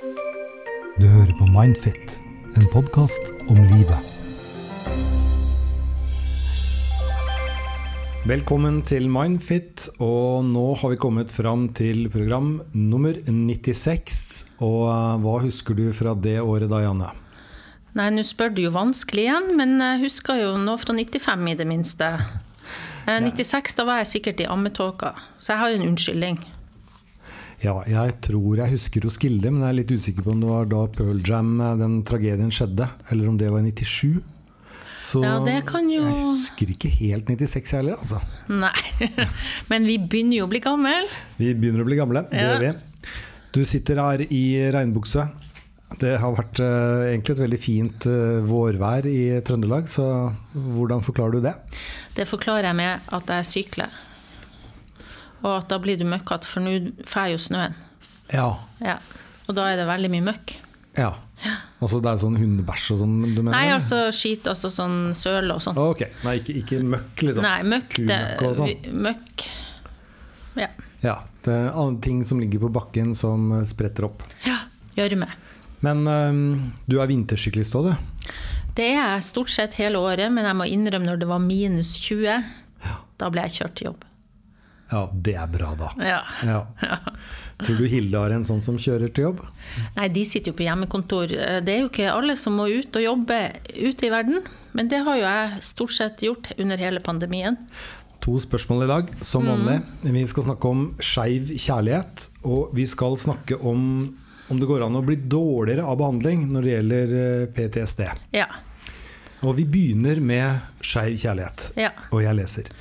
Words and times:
Du 0.00 1.04
hører 1.04 1.32
på 1.36 1.44
Mindfit, 1.52 2.14
en 2.56 2.64
podkast 2.72 3.26
om 3.52 3.58
livet. 3.68 4.12
Velkommen 8.24 8.78
til 8.88 9.10
Mindfit, 9.12 9.90
og 10.00 10.46
nå 10.48 10.62
har 10.80 10.94
vi 10.94 10.96
kommet 11.02 11.34
fram 11.36 11.66
til 11.76 12.08
program 12.08 12.62
nummer 12.72 13.18
96. 13.28 14.22
Og 14.64 14.86
eh, 14.88 15.18
hva 15.20 15.34
husker 15.44 15.76
du 15.76 15.90
fra 15.92 16.14
det 16.16 16.38
året 16.40 16.72
da, 16.72 16.80
Janne? 16.86 17.10
Nei, 18.00 18.06
nå 18.14 18.24
spør 18.24 18.54
du 18.56 18.62
jo 18.64 18.72
vanskelig 18.72 19.26
igjen, 19.26 19.50
men 19.58 19.76
jeg 19.84 20.06
husker 20.06 20.40
jo 20.40 20.54
nå 20.62 20.78
fra 20.80 20.96
95 20.96 21.52
i 21.52 21.58
det 21.60 21.68
minste. 21.68 22.14
Eh, 23.08 23.16
96, 23.24 23.72
da 23.78 23.86
var 23.88 24.02
jeg 24.02 24.10
sikkert 24.10 24.42
i 24.44 24.46
ammetåka, 24.46 25.14
så 25.40 25.54
jeg 25.54 25.60
har 25.62 25.74
en 25.74 25.86
unnskyldning. 25.88 26.36
Ja, 27.60 27.74
jeg 27.84 28.14
tror 28.24 28.56
jeg 28.56 28.72
husker 28.72 29.04
Roskilde, 29.04 29.50
men 29.52 29.60
jeg 29.66 29.68
er 29.74 29.78
litt 29.82 29.90
usikker 29.92 30.24
på 30.24 30.32
om 30.32 30.40
det 30.40 30.48
var 30.48 30.68
da 30.70 30.84
Pearl 30.96 31.18
Jam, 31.26 31.50
eh, 31.60 31.74
den 31.76 31.98
tragedien 32.08 32.52
skjedde, 32.54 32.86
eller 33.12 33.28
om 33.28 33.36
det 33.40 33.50
var 33.52 33.60
i 33.60 33.68
97. 33.70 34.20
Så 35.04 35.22
Ja, 35.24 35.38
det 35.44 35.66
kan 35.66 35.88
jo- 35.90 36.04
jeg 36.04 36.24
husker 36.28 36.66
ikke 36.72 36.88
helt 36.88 37.26
96 37.28 37.70
heller, 37.72 37.96
altså. 37.96 38.20
Nei, 38.48 38.72
men 39.70 39.84
vi 39.84 39.98
begynner 39.98 40.36
jo 40.40 40.46
å 40.46 40.50
bli 40.50 40.60
gammel. 40.60 41.06
Vi 41.38 41.52
begynner 41.54 41.84
å 41.84 41.88
bli 41.88 41.96
gamle, 42.00 42.24
det 42.30 42.40
Ja. 42.40 42.48
gjør 42.56 42.60
vi. 42.60 42.72
Du 43.52 43.64
sitter 43.64 43.96
her 43.96 44.20
i 44.30 44.70
regnbukse. 44.72 45.28
Det 45.98 46.20
har 46.20 46.32
vært 46.36 46.60
uh, 46.62 47.02
egentlig 47.10 47.34
et 47.34 47.42
veldig 47.42 47.58
fint 47.58 48.06
uh, 48.06 48.40
vårvær 48.46 49.04
i 49.10 49.40
Trøndelag, 49.42 49.88
så 49.90 50.32
hvordan 50.54 51.02
forklarer 51.02 51.32
du 51.32 51.40
det? 51.48 51.54
Det 52.14 52.28
forklarer 52.30 52.68
jeg 52.70 52.76
med 52.76 53.00
at 53.10 53.26
jeg 53.26 53.44
sykler. 53.50 53.90
Og 55.42 55.50
at 55.56 55.68
da 55.72 55.78
blir 55.80 55.96
du 56.00 56.04
møkkete, 56.08 56.48
for 56.50 56.60
nå 56.64 56.74
får 57.08 57.32
jo 57.34 57.40
snøen. 57.40 57.74
Ja. 58.32 58.48
Ja. 58.84 58.98
Og 59.48 59.56
da 59.56 59.70
er 59.72 59.80
det 59.80 59.88
veldig 59.88 60.10
mye 60.12 60.28
møkk. 60.32 60.56
ja. 60.98 61.12
Altså 61.80 61.96
det 62.04 62.10
er 62.10 62.18
sånn 62.20 62.34
hundebæsj 62.36 62.90
og 62.92 62.98
sånn 63.00 63.12
du 63.32 63.38
mener? 63.40 63.54
Nei, 63.54 63.70
altså 63.72 64.10
skit, 64.12 64.44
altså 64.50 64.68
sånn 64.68 65.14
søle 65.16 65.54
og 65.56 65.62
sånn. 65.64 65.78
Ok, 65.80 66.02
Nei, 66.26 66.34
ikke, 66.42 66.52
ikke 66.60 66.80
møkk, 66.84 67.22
liksom? 67.24 67.46
Nei, 67.46 67.62
møkk, 67.64 67.94
Kumøkk 67.96 68.42
og 68.44 68.58
sånn? 68.58 68.98
møkk 69.06 69.44
Ja. 70.60 70.68
Ja. 71.00 71.14
Det 71.40 71.54
er 71.56 71.70
andre 71.72 72.02
ting 72.04 72.18
som 72.28 72.42
ligger 72.42 72.60
på 72.66 72.68
bakken 72.76 73.14
som 73.16 73.46
eh, 73.56 73.64
spretter 73.64 74.04
opp. 74.10 74.26
ja 74.44 74.58
Gjørme. 74.98 75.30
Men 75.80 76.04
eh, 76.04 76.42
du 76.84 76.98
er 77.00 77.08
vintersyklist 77.08 77.72
òg, 77.80 77.88
du? 77.88 78.34
Det 78.76 78.90
er 78.90 78.98
jeg 78.98 79.24
stort 79.30 79.48
sett 79.48 79.78
hele 79.80 79.96
året, 80.04 80.28
men 80.28 80.44
jeg 80.44 80.58
må 80.60 80.68
innrømme 80.68 81.08
når 81.08 81.22
det 81.24 81.30
var 81.32 81.40
minus 81.40 81.94
20, 82.04 82.44
da 83.16 83.32
ble 83.32 83.48
jeg 83.48 83.62
kjørt 83.62 83.78
til 83.80 83.88
jobb. 83.94 84.04
Ja, 84.90 85.04
det 85.12 85.36
er 85.38 85.50
bra, 85.50 85.72
da. 85.78 85.90
Ja. 86.02 86.20
Ja. 86.46 86.60
Tror 87.60 87.76
du 87.78 87.86
Hilde 87.92 88.18
har 88.18 88.32
en 88.34 88.46
sånn 88.46 88.62
som 88.64 88.78
kjører 88.80 89.12
til 89.14 89.28
jobb? 89.28 89.42
Nei, 89.98 90.08
de 90.12 90.24
sitter 90.26 90.52
jo 90.52 90.58
på 90.58 90.64
hjemmekontor. 90.66 91.34
Det 91.62 91.74
er 91.74 91.84
jo 91.84 91.90
ikke 91.90 92.08
alle 92.12 92.36
som 92.40 92.56
må 92.58 92.66
ut 92.72 92.96
og 92.96 93.04
jobbe 93.04 93.38
ute 93.76 94.08
i 94.08 94.12
verden. 94.12 94.40
Men 94.72 94.90
det 94.90 95.02
har 95.06 95.18
jo 95.18 95.26
jeg 95.26 95.62
stort 95.66 95.94
sett 95.94 96.24
gjort 96.24 96.50
under 96.56 96.80
hele 96.80 97.02
pandemien. 97.04 97.58
To 98.24 98.36
spørsmål 98.40 98.84
i 98.84 98.90
dag, 98.90 99.12
som 99.24 99.46
vanlig. 99.48 99.78
Vi 100.04 100.24
skal 100.28 100.48
snakke 100.50 100.72
om 100.72 100.82
skeiv 101.02 101.52
kjærlighet. 101.56 102.26
Og 102.48 102.74
vi 102.76 102.88
skal 102.90 103.16
snakke 103.20 103.60
om 103.60 103.86
om 104.50 104.58
det 104.58 104.66
går 104.66 104.82
an 104.82 104.98
å 104.98 105.04
bli 105.06 105.14
dårligere 105.30 105.84
av 105.86 106.00
behandling 106.00 106.48
når 106.50 106.64
det 106.66 106.70
gjelder 106.72 107.12
eh, 107.20 107.42
PTSD. 107.54 108.00
Ja. 108.34 108.48
Og 109.46 109.54
vi 109.56 109.64
begynner 109.64 110.18
med 110.20 110.82
skeiv 110.84 111.14
kjærlighet. 111.22 111.68
Ja. 111.78 111.92
Og 112.10 112.24
jeg 112.24 112.34
leser. 112.34 112.72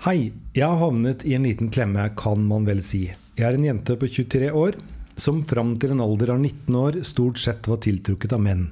Hei, 0.00 0.30
jeg 0.56 0.64
har 0.64 0.78
havnet 0.80 1.26
i 1.28 1.34
en 1.36 1.42
liten 1.44 1.68
klemme, 1.68 2.06
kan 2.16 2.40
man 2.48 2.64
vel 2.64 2.78
si. 2.80 3.02
Jeg 3.36 3.44
er 3.44 3.58
en 3.58 3.66
jente 3.66 3.98
på 4.00 4.08
23 4.08 4.46
år 4.56 4.78
som 5.20 5.42
fram 5.44 5.74
til 5.76 5.92
en 5.92 6.00
alder 6.00 6.30
av 6.32 6.38
19 6.40 6.78
år 6.80 6.96
stort 7.04 7.36
sett 7.42 7.68
var 7.68 7.82
tiltrukket 7.84 8.32
av 8.32 8.40
menn. 8.40 8.62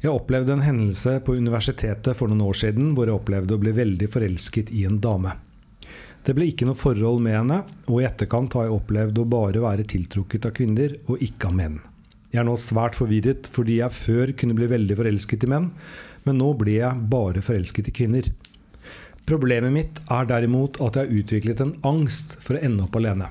Jeg 0.00 0.14
opplevde 0.14 0.54
en 0.54 0.64
hendelse 0.64 1.18
på 1.26 1.36
universitetet 1.36 2.16
for 2.16 2.32
noen 2.32 2.46
år 2.46 2.56
siden 2.56 2.94
hvor 2.96 3.04
jeg 3.04 3.18
opplevde 3.18 3.52
å 3.52 3.60
bli 3.66 3.74
veldig 3.76 4.08
forelsket 4.14 4.72
i 4.72 4.86
en 4.88 4.96
dame. 5.04 5.34
Det 6.24 6.32
ble 6.32 6.48
ikke 6.48 6.70
noe 6.70 6.80
forhold 6.86 7.20
med 7.28 7.36
henne, 7.36 7.60
og 7.92 8.00
i 8.00 8.08
etterkant 8.08 8.56
har 8.56 8.70
jeg 8.70 8.78
opplevd 8.78 9.20
å 9.20 9.28
bare 9.36 9.66
være 9.66 9.84
tiltrukket 9.92 10.48
av 10.48 10.56
kvinner 10.56 10.96
og 11.04 11.20
ikke 11.20 11.52
av 11.52 11.60
menn. 11.60 11.76
Jeg 12.32 12.40
er 12.40 12.48
nå 12.48 12.56
svært 12.56 12.96
forvirret 12.96 13.52
fordi 13.52 13.82
jeg 13.82 13.92
før 14.00 14.32
kunne 14.40 14.56
bli 14.56 14.72
veldig 14.72 14.96
forelsket 15.04 15.44
i 15.44 15.52
menn, 15.52 15.68
men 16.24 16.40
nå 16.40 16.54
blir 16.56 16.80
jeg 16.80 17.08
bare 17.12 17.44
forelsket 17.44 17.92
i 17.92 17.98
kvinner. 18.00 18.32
Problemet 19.26 19.74
mitt 19.74 19.98
er 20.12 20.28
derimot 20.30 20.78
at 20.78 20.96
jeg 20.96 21.08
har 21.08 21.18
utviklet 21.20 21.62
en 21.64 21.74
angst 21.88 22.36
for 22.42 22.54
å 22.54 22.62
ende 22.62 22.86
opp 22.86 22.96
alene. 23.00 23.26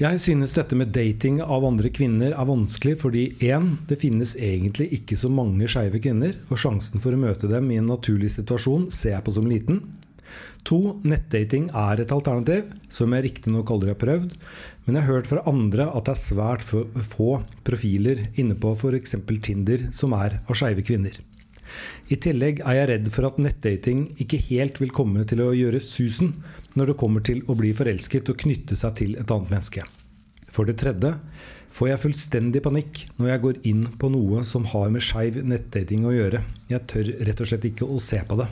Jeg 0.00 0.18
synes 0.18 0.54
dette 0.56 0.74
med 0.74 0.90
dating 0.90 1.42
av 1.44 1.62
andre 1.68 1.90
kvinner 1.94 2.32
er 2.32 2.46
vanskelig 2.48 2.96
fordi 3.04 3.26
1. 3.44 3.66
Det 3.90 4.00
finnes 4.02 4.32
egentlig 4.34 4.88
ikke 4.96 5.18
så 5.20 5.28
mange 5.30 5.68
skeive 5.70 6.00
kvinner, 6.02 6.32
og 6.48 6.58
sjansen 6.58 7.02
for 7.02 7.14
å 7.14 7.20
møte 7.20 7.50
dem 7.50 7.68
i 7.70 7.76
en 7.78 7.90
naturlig 7.92 8.32
situasjon 8.32 8.88
ser 8.90 9.14
jeg 9.14 9.26
på 9.28 9.36
som 9.36 9.46
liten. 9.46 9.82
2. 10.66 10.78
Nettdating 11.06 11.68
er 11.76 12.00
et 12.00 12.14
alternativ, 12.14 12.72
som 12.90 13.12
jeg 13.12 13.26
riktignok 13.26 13.70
aldri 13.74 13.92
har 13.92 14.00
prøvd, 14.00 14.32
men 14.86 14.96
jeg 14.96 15.04
har 15.04 15.18
hørt 15.18 15.28
fra 15.30 15.44
andre 15.50 15.86
at 15.92 16.08
det 16.08 16.16
er 16.16 16.22
svært 16.24 16.64
få- 16.66 17.42
profiler 17.66 18.24
inne 18.40 18.56
på 18.58 18.72
f.eks. 18.74 19.14
Tinder 19.44 19.90
som 19.94 20.16
er 20.18 20.40
av 20.46 20.58
skeive 20.58 20.86
kvinner. 20.86 21.20
I 22.12 22.18
tillegg 22.20 22.60
er 22.60 22.78
jeg 22.78 22.88
redd 22.90 23.10
for 23.14 23.28
at 23.28 23.40
nettdating 23.40 24.04
ikke 24.22 24.40
helt 24.50 24.80
vil 24.82 24.92
komme 24.94 25.24
til 25.28 25.42
å 25.44 25.52
gjøre 25.56 25.80
susen 25.82 26.34
når 26.76 26.92
det 26.92 26.98
kommer 27.00 27.24
til 27.24 27.42
å 27.48 27.56
bli 27.58 27.72
forelsket 27.76 28.32
og 28.32 28.40
knytte 28.44 28.78
seg 28.78 28.96
til 29.00 29.14
et 29.20 29.30
annet 29.32 29.52
menneske. 29.52 29.84
For 30.52 30.68
det 30.68 30.78
tredje 30.82 31.14
får 31.72 31.88
jeg 31.88 32.02
fullstendig 32.02 32.62
panikk 32.64 33.06
når 33.16 33.30
jeg 33.30 33.42
går 33.46 33.62
inn 33.70 33.86
på 34.00 34.10
noe 34.12 34.42
som 34.48 34.66
har 34.72 34.92
med 34.92 35.04
skeiv 35.04 35.40
nettdating 35.46 36.04
å 36.04 36.12
gjøre. 36.12 36.42
Jeg 36.68 36.86
tør 36.90 37.14
rett 37.28 37.40
og 37.40 37.48
slett 37.48 37.68
ikke 37.70 37.88
å 37.88 38.00
se 38.02 38.20
på 38.28 38.38
det. 38.42 38.50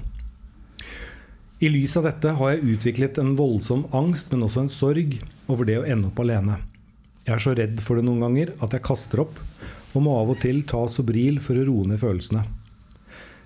I 1.60 1.68
lys 1.68 1.92
av 2.00 2.06
dette 2.08 2.32
har 2.38 2.54
jeg 2.54 2.76
utviklet 2.76 3.18
en 3.20 3.34
voldsom 3.36 3.84
angst, 3.92 4.30
men 4.32 4.46
også 4.46 4.62
en 4.62 4.72
sorg 4.72 5.18
over 5.44 5.68
det 5.68 5.76
å 5.76 5.84
ende 5.84 6.08
opp 6.08 6.22
alene. 6.22 6.56
Jeg 7.26 7.34
er 7.34 7.42
så 7.44 7.52
redd 7.52 7.82
for 7.84 8.00
det 8.00 8.06
noen 8.06 8.22
ganger 8.24 8.54
at 8.64 8.72
jeg 8.72 8.86
kaster 8.86 9.20
opp, 9.26 9.36
og 9.92 10.06
må 10.06 10.14
av 10.16 10.32
og 10.32 10.40
til 10.40 10.62
ta 10.64 10.86
Sobril 10.88 11.36
for 11.44 11.60
å 11.60 11.66
roe 11.68 11.90
ned 11.90 12.00
følelsene. 12.00 12.46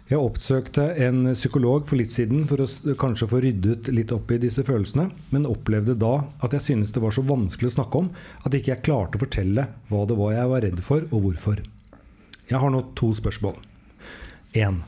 Jeg 0.05 0.21
oppsøkte 0.21 0.83
en 1.01 1.31
psykolog 1.33 1.87
for 1.89 1.97
litt 1.97 2.13
siden 2.13 2.43
for 2.45 2.61
å 2.61 2.95
kanskje 3.01 3.29
få 3.31 3.39
ryddet 3.41 3.89
litt 3.89 4.11
opp 4.13 4.35
i 4.35 4.41
disse 4.43 4.61
følelsene, 4.67 5.07
men 5.33 5.47
opplevde 5.49 5.95
da 5.97 6.27
at 6.45 6.53
jeg 6.53 6.65
synes 6.67 6.93
det 6.93 7.01
var 7.01 7.15
så 7.17 7.25
vanskelig 7.25 7.71
å 7.71 7.77
snakke 7.79 8.03
om 8.03 8.11
at 8.45 8.53
ikke 8.53 8.75
jeg 8.75 8.85
klarte 8.85 9.17
å 9.17 9.23
fortelle 9.23 9.65
hva 9.89 10.03
det 10.11 10.19
var 10.19 10.35
jeg 10.37 10.51
var 10.51 10.65
redd 10.67 10.83
for, 10.85 11.07
og 11.09 11.25
hvorfor. 11.25 11.63
Jeg 12.51 12.61
har 12.61 12.75
nå 12.75 12.83
to 13.01 13.15
spørsmål. 13.17 13.57
1. 14.53 14.83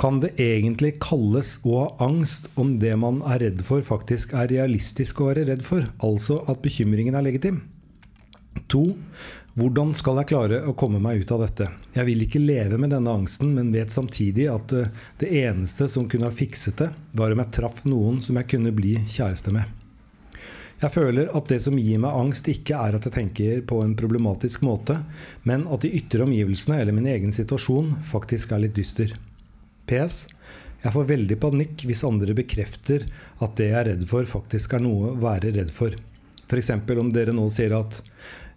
Kan 0.00 0.22
det 0.24 0.32
egentlig 0.40 0.94
kalles 1.04 1.58
å 1.60 1.76
ha 1.76 2.08
angst 2.08 2.48
om 2.56 2.78
det 2.80 2.94
man 3.00 3.20
er 3.28 3.44
redd 3.44 3.60
for, 3.64 3.84
faktisk 3.84 4.32
er 4.32 4.48
realistisk 4.54 5.20
å 5.20 5.28
være 5.34 5.44
redd 5.50 5.68
for, 5.68 5.84
altså 6.00 6.40
at 6.48 6.64
bekymringen 6.64 7.16
er 7.16 7.28
legitim? 7.28 7.60
2. 8.72 8.86
Hvordan 9.56 9.94
skal 9.96 10.18
jeg 10.20 10.28
klare 10.34 10.58
å 10.68 10.74
komme 10.76 10.98
meg 11.00 11.22
ut 11.22 11.30
av 11.32 11.40
dette? 11.40 11.70
Jeg 11.94 12.04
vil 12.04 12.26
ikke 12.26 12.42
leve 12.42 12.76
med 12.76 12.90
denne 12.92 13.08
angsten, 13.08 13.54
men 13.56 13.70
vet 13.72 13.94
samtidig 13.94 14.50
at 14.52 14.74
eh, 14.76 14.90
det 15.16 15.30
eneste 15.38 15.86
som 15.88 16.04
kunne 16.12 16.28
ha 16.28 16.34
fikset 16.34 16.76
det, 16.82 16.90
var 17.16 17.32
om 17.32 17.40
jeg 17.40 17.54
traff 17.56 17.80
noen 17.88 18.18
som 18.20 18.36
jeg 18.36 18.50
kunne 18.52 18.74
bli 18.76 18.98
kjæreste 19.08 19.54
med. 19.56 19.64
Jeg 20.82 20.92
føler 20.92 21.32
at 21.32 21.48
det 21.48 21.62
som 21.64 21.80
gir 21.80 22.04
meg 22.04 22.20
angst, 22.20 22.52
ikke 22.52 22.76
er 22.76 22.98
at 22.98 23.08
jeg 23.08 23.16
tenker 23.16 23.64
på 23.64 23.80
en 23.80 23.96
problematisk 23.96 24.60
måte, 24.66 24.98
men 25.48 25.64
at 25.72 25.86
de 25.86 25.94
ytre 26.02 26.26
omgivelsene 26.28 26.82
eller 26.82 26.92
min 26.92 27.08
egen 27.16 27.32
situasjon 27.32 27.94
faktisk 28.04 28.52
er 28.52 28.66
litt 28.66 28.76
dyster. 28.76 29.16
PS. 29.88 30.26
Jeg 30.84 30.92
får 30.92 31.12
veldig 31.16 31.40
panikk 31.40 31.88
hvis 31.88 32.04
andre 32.04 32.36
bekrefter 32.36 33.08
at 33.40 33.56
det 33.56 33.72
jeg 33.72 33.80
er 33.80 33.94
redd 33.94 34.04
for, 34.12 34.28
faktisk 34.28 34.76
er 34.76 34.84
noe 34.84 35.14
å 35.14 35.20
være 35.24 35.56
redd 35.56 35.72
for. 35.72 35.96
F.eks. 36.44 36.76
om 36.76 37.08
dere 37.14 37.32
nå 37.32 37.48
sier 37.50 37.72
at 37.80 38.04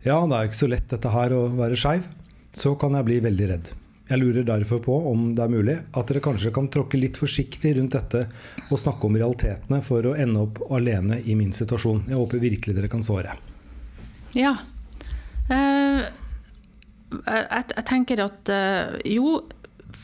ja, 0.06 0.16
det 0.24 0.36
er 0.36 0.46
jo 0.46 0.52
ikke 0.52 0.62
så 0.64 0.72
lett 0.72 0.90
dette 0.92 1.12
her 1.14 1.36
å 1.36 1.44
være 1.52 1.78
skeiv, 1.80 2.08
så 2.56 2.74
kan 2.80 2.96
jeg 2.98 3.08
bli 3.08 3.20
veldig 3.26 3.48
redd. 3.52 3.72
Jeg 4.10 4.18
lurer 4.24 4.46
derfor 4.48 4.80
på 4.82 4.96
om 5.12 5.28
det 5.38 5.44
er 5.44 5.52
mulig 5.54 5.76
at 5.94 6.10
dere 6.10 6.22
kanskje 6.26 6.50
kan 6.54 6.70
tråkke 6.74 6.98
litt 6.98 7.20
forsiktig 7.20 7.76
rundt 7.78 7.94
dette 7.94 8.24
og 8.72 8.80
snakke 8.82 9.06
om 9.06 9.18
realitetene 9.20 9.84
for 9.86 10.08
å 10.10 10.16
ende 10.18 10.48
opp 10.48 10.64
alene 10.74 11.20
i 11.22 11.36
min 11.38 11.54
situasjon. 11.54 12.08
Jeg 12.10 12.18
håper 12.18 12.42
virkelig 12.42 12.74
dere 12.78 12.90
kan 12.90 13.06
svare. 13.06 13.36
Ja. 14.34 14.56
Eh, 15.54 16.08
jeg, 17.12 17.86
tenker 17.90 18.24
at 18.26 18.50
eh, 18.54 18.98
jo, 19.14 19.44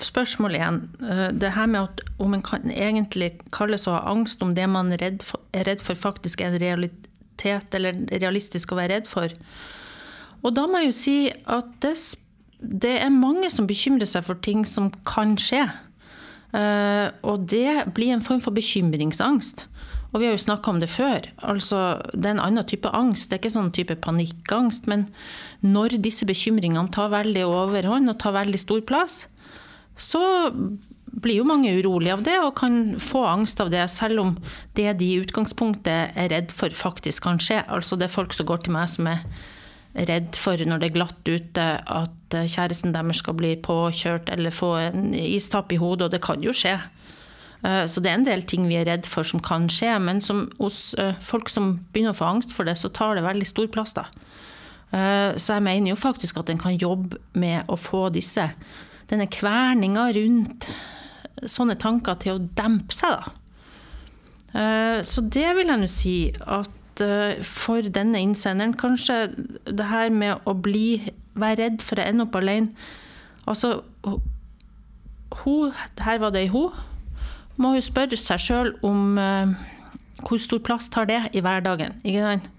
spørsmål 0.06 0.60
igjen. 0.60 0.80
Eh, 1.02 1.28
det 1.42 1.56
her 1.58 1.72
med 1.72 1.88
at 1.88 2.06
om 2.22 2.38
en 2.38 2.46
kan 2.46 2.70
egentlig 2.70 3.40
kalles 3.56 3.88
å 3.90 3.98
ha 3.98 4.14
angst 4.14 4.46
om 4.46 4.54
det 4.58 4.68
man 4.70 4.94
er 4.94 5.02
redd 5.02 5.26
for, 5.26 5.42
er 5.50 5.66
redd 5.70 5.82
for 5.82 5.98
faktisk 5.98 6.46
er 6.46 6.54
en 6.54 6.62
realitet 6.62 7.74
eller 7.78 8.06
realistisk 8.14 8.74
å 8.74 8.80
være 8.84 9.00
redd 9.00 9.10
for. 9.10 9.34
Og 10.46 10.54
da 10.54 10.68
må 10.70 10.82
jeg 10.82 10.92
jo 10.92 10.98
si 11.00 11.18
at 11.32 11.72
det, 11.82 11.96
det 12.62 12.96
er 13.02 13.14
mange 13.14 13.50
som 13.54 13.68
bekymrer 13.70 14.10
seg 14.10 14.28
for 14.28 14.42
ting 14.46 14.66
som 14.70 14.92
kan 15.08 15.34
skje. 15.42 15.66
Uh, 16.56 17.10
og 17.26 17.50
det 17.52 17.90
blir 17.98 18.14
en 18.14 18.24
form 18.24 18.44
for 18.44 18.56
bekymringsangst. 18.56 19.66
Og 20.14 20.22
vi 20.22 20.30
har 20.30 20.38
jo 20.38 20.46
snakka 20.46 20.72
om 20.72 20.80
det 20.80 20.88
før. 20.94 21.26
Altså, 21.44 22.00
det 22.14 22.30
er 22.30 22.38
en 22.38 22.46
annen 22.46 22.68
type 22.70 22.88
angst. 22.96 23.28
Det 23.28 23.36
er 23.36 23.42
ikke 23.42 23.56
sånn 23.58 23.74
type 23.76 23.98
panikkangst. 24.00 24.86
Men 24.88 25.10
når 25.66 25.98
disse 26.00 26.28
bekymringene 26.30 26.94
tar 26.96 27.12
veldig 27.12 27.44
overhånd 27.50 28.14
og 28.14 28.22
tar 28.22 28.38
veldig 28.38 28.62
stor 28.62 28.86
plass, 28.88 29.26
så 30.00 30.22
blir 31.16 31.40
jo 31.40 31.48
mange 31.48 31.74
urolige 31.80 32.16
av 32.16 32.24
det 32.26 32.36
og 32.44 32.56
kan 32.60 32.96
få 33.00 33.24
angst 33.28 33.60
av 33.64 33.72
det, 33.72 33.86
selv 33.92 34.24
om 34.24 34.32
det 34.76 34.88
de 35.00 35.12
i 35.14 35.20
utgangspunktet 35.24 36.16
er 36.16 36.32
redd 36.32 36.52
for, 36.52 36.72
faktisk 36.76 37.24
kan 37.28 37.40
skje. 37.42 37.62
Altså 37.72 38.00
det 38.00 38.10
er 38.10 38.16
folk 38.16 38.36
som 38.36 38.48
går 38.48 38.66
til 38.66 38.76
meg 38.76 38.92
som 38.92 39.08
er 39.12 39.24
redd 39.96 40.36
for 40.36 40.60
når 40.60 40.82
det 40.82 40.90
er 40.90 40.98
glatt 40.98 41.30
ute, 41.30 41.66
at 41.80 42.36
kjæresten 42.36 42.94
deres 42.96 43.22
skal 43.24 43.38
bli 43.40 43.54
påkjørt 43.64 44.30
eller 44.34 44.52
få 44.52 44.74
en 44.82 45.14
istapp 45.16 45.72
i 45.72 45.80
hodet, 45.80 46.10
og 46.10 46.16
det 46.16 46.24
kan 46.26 46.44
jo 46.44 46.54
skje. 46.56 46.76
Eh, 47.66 47.86
så 47.88 48.02
det 48.04 48.12
er 48.12 48.20
en 48.20 48.28
del 48.28 48.44
ting 48.48 48.68
vi 48.70 48.78
er 48.80 48.88
redd 48.90 49.08
for 49.10 49.28
som 49.28 49.42
kan 49.44 49.70
skje, 49.72 49.96
men 50.04 50.22
som 50.24 50.46
hos 50.60 50.94
eh, 51.02 51.16
folk 51.24 51.50
som 51.52 51.76
begynner 51.94 52.14
å 52.14 52.20
få 52.20 52.30
angst 52.34 52.54
for 52.56 52.68
det, 52.68 52.78
så 52.80 52.92
tar 52.94 53.18
det 53.18 53.26
veldig 53.26 53.48
stor 53.50 53.70
plass, 53.74 53.96
da. 53.98 54.06
Eh, 54.92 55.32
så 55.42 55.58
jeg 55.58 55.66
mener 55.66 55.94
jo 55.94 56.00
faktisk 56.00 56.42
at 56.42 56.52
en 56.52 56.62
kan 56.62 56.78
jobbe 56.78 57.22
med 57.40 57.72
å 57.72 57.80
få 57.80 58.08
disse, 58.14 58.50
denne 59.10 59.30
kverninga 59.32 60.10
rundt 60.18 60.70
sånne 61.46 61.76
tanker 61.80 62.18
til 62.22 62.38
å 62.38 62.46
dempe 62.58 62.96
seg, 62.96 63.18
da. 63.20 63.42
Så 65.04 65.20
det 65.36 65.50
vil 65.58 65.68
jeg 65.68 65.80
nå 65.82 65.88
si 65.92 66.12
at 66.32 66.72
for 67.44 67.86
denne 67.94 68.22
innsenderen, 68.24 68.76
kanskje 68.80 69.34
det 69.66 69.88
her 69.90 70.14
med 70.14 70.46
å 70.48 70.54
bli, 70.56 71.12
være 71.36 71.60
redd 71.64 71.84
for 71.84 72.00
å 72.00 72.06
ende 72.06 72.28
opp 72.28 72.38
alene 72.40 72.72
Altså, 73.46 73.84
hun, 75.44 75.74
her 76.02 76.18
var 76.18 76.32
det 76.34 76.46
ei 76.46 76.50
hun 76.50 76.74
må 77.62 77.76
jo 77.76 77.84
spørre 77.86 78.18
seg 78.20 78.42
sjøl 78.42 78.74
om 78.86 79.20
uh, 79.22 79.54
hvor 80.26 80.42
stor 80.42 80.62
plass 80.66 80.90
tar 80.92 81.08
det 81.10 81.22
i 81.38 81.44
hverdagen. 81.46 82.00
ikke 82.04 82.26
sant? 82.26 82.52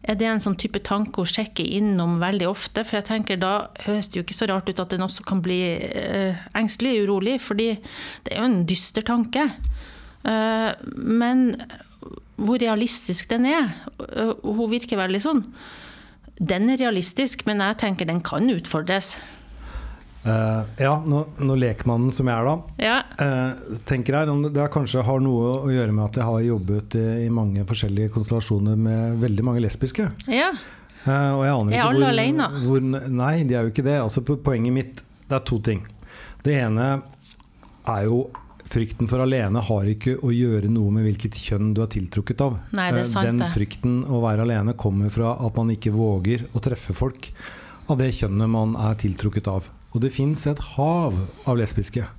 Er 0.00 0.16
det 0.16 0.30
en 0.30 0.40
sånn 0.40 0.56
type 0.56 0.80
tanke 0.80 1.20
hun 1.20 1.28
sjekker 1.28 1.66
innom 1.76 2.16
veldig 2.22 2.46
ofte? 2.48 2.86
For 2.88 3.00
jeg 3.00 3.08
tenker 3.10 3.40
da 3.40 3.68
høres 3.84 4.08
det 4.08 4.20
jo 4.20 4.24
ikke 4.24 4.38
så 4.38 4.48
rart 4.48 4.70
ut 4.70 4.80
at 4.80 4.94
en 4.96 5.04
også 5.04 5.26
kan 5.28 5.42
bli 5.44 5.60
uh, 5.76 6.40
engstelig, 6.56 7.02
urolig, 7.04 7.36
fordi 7.44 7.74
det 8.24 8.32
er 8.32 8.40
jo 8.40 8.48
en 8.48 8.62
dyster 8.70 9.04
tanke. 9.04 9.44
Uh, 10.24 10.72
men 10.96 11.50
hvor 12.40 12.60
realistisk 12.60 13.28
den 13.30 13.46
er 13.50 13.70
Hun 14.42 14.70
virker 14.70 15.00
veldig 15.00 15.20
sånn. 15.22 15.44
Den 16.40 16.70
er 16.72 16.80
realistisk, 16.80 17.44
men 17.48 17.60
jeg 17.60 17.78
tenker 17.82 18.08
den 18.08 18.22
kan 18.24 18.48
utfordres. 18.48 19.14
Uh, 20.20 20.66
ja, 20.76 20.98
nå 21.00 21.54
lekmannen 21.56 22.12
som 22.12 22.28
jeg 22.28 22.36
er 22.36 22.44
da, 22.44 22.54
ja. 22.84 22.96
uh, 23.16 23.76
tenker 23.88 24.18
jeg 24.18 24.28
om 24.28 24.42
det 24.52 24.66
kanskje 24.72 25.00
har 25.06 25.22
noe 25.24 25.54
å 25.62 25.70
gjøre 25.72 25.94
med 25.96 26.02
at 26.10 26.18
jeg 26.20 26.28
har 26.28 26.42
jobbet 26.44 26.96
i, 27.00 27.04
i 27.24 27.30
mange 27.32 27.64
forskjellige 27.64 28.12
konstellasjoner 28.12 28.76
med 28.76 29.16
veldig 29.22 29.46
mange 29.48 29.62
lesbiske. 29.64 30.10
Ja. 30.28 30.50
Uh, 31.06 31.38
og 31.38 31.46
jeg 31.46 31.54
aner 31.54 31.72
er 31.72 31.78
ikke 31.78 31.86
alle 31.86 32.02
hvor, 32.02 32.10
alene? 32.10 32.50
Hvor, 32.66 32.84
nei, 33.22 33.32
de 33.48 33.56
er 33.56 33.64
jo 33.64 33.72
ikke 33.72 33.86
det. 33.86 33.96
Altså, 34.02 34.24
poenget 34.28 34.76
mitt 34.76 35.00
det 35.24 35.38
er 35.38 35.46
to 35.48 35.56
ting. 35.64 35.80
Det 36.44 36.58
ene 36.66 36.90
er 37.88 38.04
jo 38.04 38.26
Frykten 38.70 39.08
for 39.10 39.18
alene 39.24 39.58
har 39.66 39.88
ikke 39.90 40.12
å 40.22 40.30
gjøre 40.30 40.68
noe 40.70 40.92
med 40.94 41.08
hvilket 41.08 41.40
kjønn 41.42 41.72
du 41.74 41.80
er 41.82 41.90
tiltrukket 41.90 42.44
av. 42.44 42.60
Nei, 42.78 42.90
det 42.94 43.02
er 43.02 43.08
sant, 43.10 43.26
Den 43.26 43.42
frykten 43.50 43.96
å 44.06 44.20
være 44.22 44.44
alene 44.46 44.76
kommer 44.78 45.10
fra 45.10 45.32
at 45.42 45.58
man 45.58 45.72
ikke 45.74 45.90
våger 45.94 46.46
å 46.54 46.62
treffe 46.62 46.94
folk 46.94 47.32
av 47.90 47.98
det 47.98 48.12
kjønnet 48.14 48.52
man 48.52 48.76
er 48.78 48.94
tiltrukket 49.00 49.50
av. 49.50 49.66
Og 49.90 50.04
det 50.04 50.12
fins 50.14 50.46
et 50.46 50.62
hav 50.76 51.18
av 51.50 51.58
lesbiske 51.58 52.04
eh, 52.04 52.14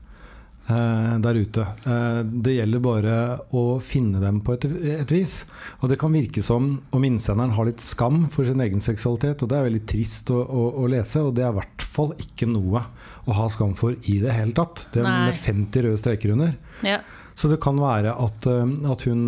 der 1.24 1.40
ute. 1.40 1.66
Eh, 1.86 2.20
det 2.24 2.56
gjelder 2.56 2.84
bare 2.84 3.16
å 3.58 3.64
finne 3.84 4.22
dem 4.24 4.42
på 4.46 4.56
et, 4.56 4.68
et, 4.96 5.12
vis. 5.12 5.42
Og 5.82 5.92
det 5.92 6.00
kan 6.02 6.14
virke 6.14 6.44
som 6.46 6.74
om 6.92 7.08
innsenderen 7.08 7.56
har 7.58 7.70
litt 7.70 7.84
skam 7.84 8.26
for 8.32 8.48
sin 8.48 8.64
egen 8.64 8.84
seksualitet, 8.84 9.44
og 9.44 9.52
det 9.52 9.60
er 9.60 9.68
veldig 9.70 9.84
trist 9.90 10.32
å, 10.34 10.42
å, 10.42 10.68
å 10.84 10.90
lese, 10.92 11.24
og 11.26 11.36
det 11.38 11.46
er 11.46 11.54
i 11.54 11.60
hvert 11.62 11.88
fall 11.92 12.16
ikke 12.22 12.50
noe 12.50 12.86
å 13.28 13.38
ha 13.38 13.48
skam 13.52 13.76
for 13.78 13.98
i 14.10 14.20
det 14.24 14.36
hele 14.36 14.56
tatt. 14.58 14.88
Det 14.94 15.04
er 15.04 15.10
med 15.30 15.38
50 15.38 15.88
røde 15.88 16.02
streker 16.02 16.36
under. 16.36 16.56
Ja. 16.88 17.02
Så 17.36 17.50
det 17.52 17.62
kan 17.64 17.80
være 17.82 18.16
at, 18.22 18.48
eh, 18.50 18.76
at 18.92 19.08
hun 19.10 19.24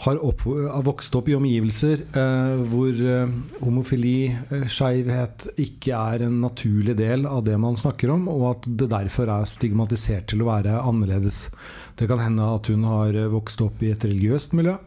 har, 0.00 0.18
opp, 0.24 0.46
vokst 0.86 1.14
opp 1.18 1.28
i 1.28 1.36
omgivelser 1.36 2.02
eh, 2.16 2.62
hvor 2.70 3.00
eh, 3.04 3.32
homofili, 3.60 4.30
eh, 4.32 4.64
skeivhet, 4.70 5.50
ikke 5.60 5.92
er 5.92 6.24
en 6.24 6.38
naturlig 6.40 6.96
del 6.96 7.26
av 7.28 7.44
det 7.44 7.58
man 7.60 7.76
snakker 7.80 8.12
om, 8.14 8.24
og 8.32 8.46
at 8.54 8.68
det 8.80 8.88
derfor 8.92 9.28
er 9.32 9.48
stigmatisert 9.48 10.30
til 10.32 10.44
å 10.44 10.48
være 10.48 10.78
annerledes. 10.80 11.48
Det 12.00 12.08
kan 12.08 12.22
hende 12.22 12.48
at 12.48 12.70
hun 12.72 12.86
har 12.88 13.16
eh, 13.16 13.28
vokst 13.32 13.60
opp 13.64 13.82
i 13.84 13.92
et 13.92 14.06
religiøst 14.08 14.56
miljø 14.56 14.78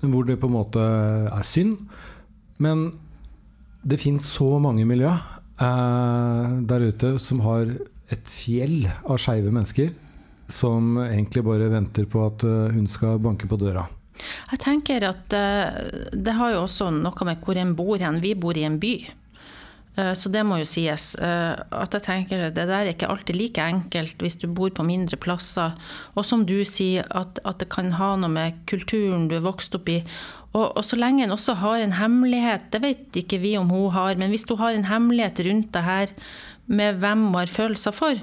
hvor 0.00 0.24
det 0.24 0.38
på 0.40 0.48
en 0.48 0.54
måte 0.54 0.80
er 0.80 1.44
synd. 1.44 1.76
Men 2.60 2.86
det 3.84 4.00
fins 4.00 4.28
så 4.32 4.58
mange 4.60 4.86
miljø 4.88 5.10
eh, 5.12 6.60
der 6.68 6.86
ute 6.88 7.14
som 7.20 7.42
har 7.44 7.68
et 8.10 8.32
fjell 8.32 8.84
av 9.04 9.20
skeive 9.22 9.52
mennesker 9.54 9.92
som 10.50 10.98
egentlig 11.04 11.44
bare 11.46 11.70
venter 11.72 12.08
på 12.10 12.26
at 12.26 12.44
eh, 12.44 12.74
hun 12.74 12.88
skal 12.90 13.20
banke 13.22 13.48
på 13.48 13.60
døra. 13.60 13.86
Jeg 14.50 14.60
tenker 14.62 15.06
at 15.08 15.34
eh, 15.36 16.10
det 16.12 16.36
har 16.36 16.54
jo 16.54 16.64
også 16.66 16.90
noe 16.94 17.26
med 17.26 17.40
hvor 17.44 17.58
en 17.58 17.74
bor 17.78 18.00
hen. 18.00 18.20
Vi 18.22 18.34
bor 18.38 18.58
i 18.58 18.66
en 18.66 18.80
by. 18.82 18.94
Eh, 19.96 20.12
så 20.18 20.32
det 20.32 20.42
må 20.46 20.60
jo 20.60 20.68
sies. 20.68 21.12
Eh, 21.16 21.54
at 21.54 21.96
jeg 21.96 22.06
tenker 22.06 22.48
Det 22.50 22.66
der 22.66 22.74
er 22.82 22.92
ikke 22.92 23.10
alltid 23.10 23.38
like 23.38 23.62
enkelt 23.62 24.22
hvis 24.22 24.38
du 24.42 24.48
bor 24.48 24.70
på 24.74 24.86
mindre 24.86 25.18
plasser. 25.20 25.76
Og 26.14 26.26
som 26.26 26.44
du 26.46 26.60
sier, 26.68 27.06
at, 27.10 27.40
at 27.44 27.62
det 27.62 27.70
kan 27.72 27.94
ha 27.98 28.14
noe 28.20 28.32
med 28.32 28.60
kulturen 28.70 29.28
du 29.30 29.38
er 29.38 29.46
vokst 29.46 29.74
opp 29.78 29.90
i. 29.90 30.02
Og, 30.50 30.64
og, 30.74 30.82
så 30.82 30.98
lenge 30.98 31.22
en 31.22 31.34
også 31.34 31.54
har 31.60 31.78
en 31.78 31.94
hemmelighet, 31.94 32.72
det 32.72 32.80
vet 32.82 33.18
ikke 33.20 33.38
vi 33.38 33.54
om 33.58 33.68
hun 33.70 33.92
har, 33.94 34.16
men 34.18 34.32
hvis 34.34 34.48
hun 34.50 34.58
har 34.58 34.74
en 34.74 34.88
hemmelighet 34.88 35.38
rundt 35.46 35.68
det 35.76 35.82
her 35.86 36.10
med 36.66 36.98
hvem 36.98 37.28
hun 37.28 37.36
har 37.38 37.52
følelser 37.52 37.94
for, 37.94 38.18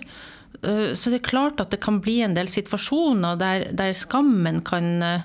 så 0.60 1.12
det 1.14 1.22
er 1.22 1.24
klart 1.24 1.62
at 1.64 1.72
det 1.72 1.80
kan 1.80 2.02
bli 2.04 2.18
en 2.26 2.36
del 2.36 2.50
situasjoner 2.52 3.40
der, 3.40 3.64
der 3.80 3.96
skammen 3.96 4.60
kan 4.68 5.24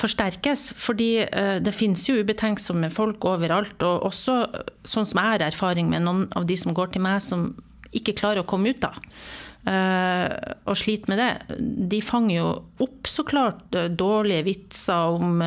forsterkes. 0.00 0.70
Fordi 0.78 1.10
eh, 1.26 1.58
det 1.62 1.74
finnes 1.76 2.02
jo 2.08 2.18
ubetenksomme 2.20 2.90
folk 2.94 3.24
overalt. 3.28 3.76
Og 3.86 4.08
også 4.10 4.40
sånn 4.88 5.08
som 5.08 5.20
jeg 5.20 5.34
har 5.34 5.46
erfaring 5.50 5.90
med 5.92 6.06
noen 6.06 6.26
av 6.36 6.48
de 6.48 6.56
som 6.60 6.76
går 6.76 6.94
til 6.94 7.04
meg 7.04 7.20
som 7.24 7.52
ikke 7.96 8.16
klarer 8.18 8.42
å 8.42 8.48
komme 8.48 8.72
ut 8.72 8.82
da. 8.82 8.94
Uh, 9.60 10.30
og 10.72 10.78
sliter 10.80 11.10
med 11.12 11.18
det. 11.20 11.56
De 11.92 11.98
fanger 12.00 12.38
jo 12.38 12.46
opp 12.80 13.10
så 13.10 13.26
klart 13.28 13.74
dårlige 13.92 14.46
vitser 14.46 15.18
om 15.20 15.42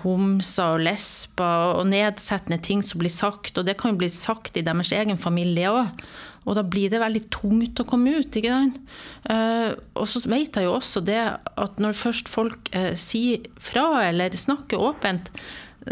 homser 0.00 0.70
og 0.72 0.80
lesber 0.86 1.74
og 1.82 1.90
nedsettende 1.90 2.56
ting 2.64 2.80
som 2.80 3.02
blir 3.02 3.12
sagt. 3.12 3.58
Og 3.60 3.66
det 3.68 3.74
kan 3.76 3.92
jo 3.92 4.00
bli 4.00 4.08
sagt 4.08 4.56
i 4.56 4.64
deres 4.64 4.94
egen 4.96 5.20
familie 5.20 5.68
òg. 5.68 6.06
Og 6.44 6.58
da 6.58 6.64
blir 6.66 6.92
det 6.92 7.00
veldig 7.00 7.24
tungt 7.32 7.80
å 7.80 7.86
komme 7.88 8.18
ut. 8.18 8.36
ikke 8.36 8.52
sant? 8.52 8.80
Uh, 9.24 9.72
og 9.96 10.08
så 10.10 10.22
vet 10.28 10.56
jeg 10.56 10.68
jo 10.68 10.74
også 10.76 11.04
det 11.04 11.20
at 11.40 11.80
når 11.80 11.96
først 11.96 12.28
folk 12.32 12.68
uh, 12.76 12.92
sier 12.98 13.46
fra 13.60 14.04
eller 14.08 14.36
snakker 14.36 14.80
åpent, 14.80 15.32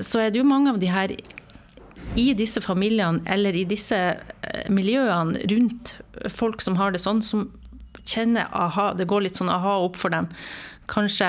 så 0.01 0.23
er 0.23 0.33
det 0.33 0.43
jo 0.43 0.49
mange 0.49 0.73
av 0.73 0.81
de 0.83 0.93
her 0.93 1.17
i 2.19 2.27
disse 2.37 2.61
familiene 2.61 3.23
eller 3.31 3.57
i 3.57 3.65
disse 3.69 3.97
uh, 3.97 4.67
miljøene 4.73 5.41
rundt 5.53 5.97
folk 6.33 6.61
som 6.65 6.77
har 6.81 6.93
det 6.93 7.01
sånn, 7.01 7.25
som 7.25 7.49
kjenner 8.05 8.51
aha, 8.53 8.93
det 8.99 9.09
går 9.09 9.29
litt 9.29 9.39
sånn 9.39 9.53
aha 9.53 9.79
opp 9.87 9.97
for 10.01 10.13
dem. 10.13 10.29
Kanskje 10.93 11.27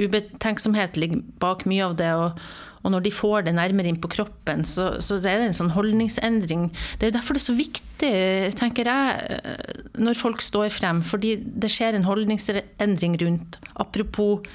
ubetenksomhet 0.00 0.96
ligger 0.98 1.22
bak 1.42 1.66
mye 1.68 1.84
av 1.86 1.98
det. 2.00 2.14
og 2.16 2.40
og 2.86 2.92
når 2.94 3.02
de 3.02 3.12
får 3.14 3.48
det 3.48 3.56
nærmere 3.56 3.90
inn 3.90 3.98
på 3.98 4.10
kroppen, 4.12 4.62
så, 4.68 4.92
så 5.02 5.18
er 5.18 5.40
det 5.42 5.50
en 5.50 5.58
sånn 5.58 5.74
holdningsendring. 5.74 6.68
Det 6.96 7.08
er 7.08 7.10
jo 7.10 7.16
derfor 7.18 7.34
det 7.34 7.42
er 7.42 7.48
så 7.48 7.56
viktig, 7.58 8.12
tenker 8.60 8.86
jeg, 8.86 9.40
når 9.98 10.20
folk 10.20 10.44
står 10.44 10.70
frem. 10.70 11.02
Fordi 11.02 11.34
det 11.42 11.72
skjer 11.74 11.98
en 11.98 12.06
holdningsendring 12.06 13.18
rundt. 13.24 13.58
Apropos 13.82 14.46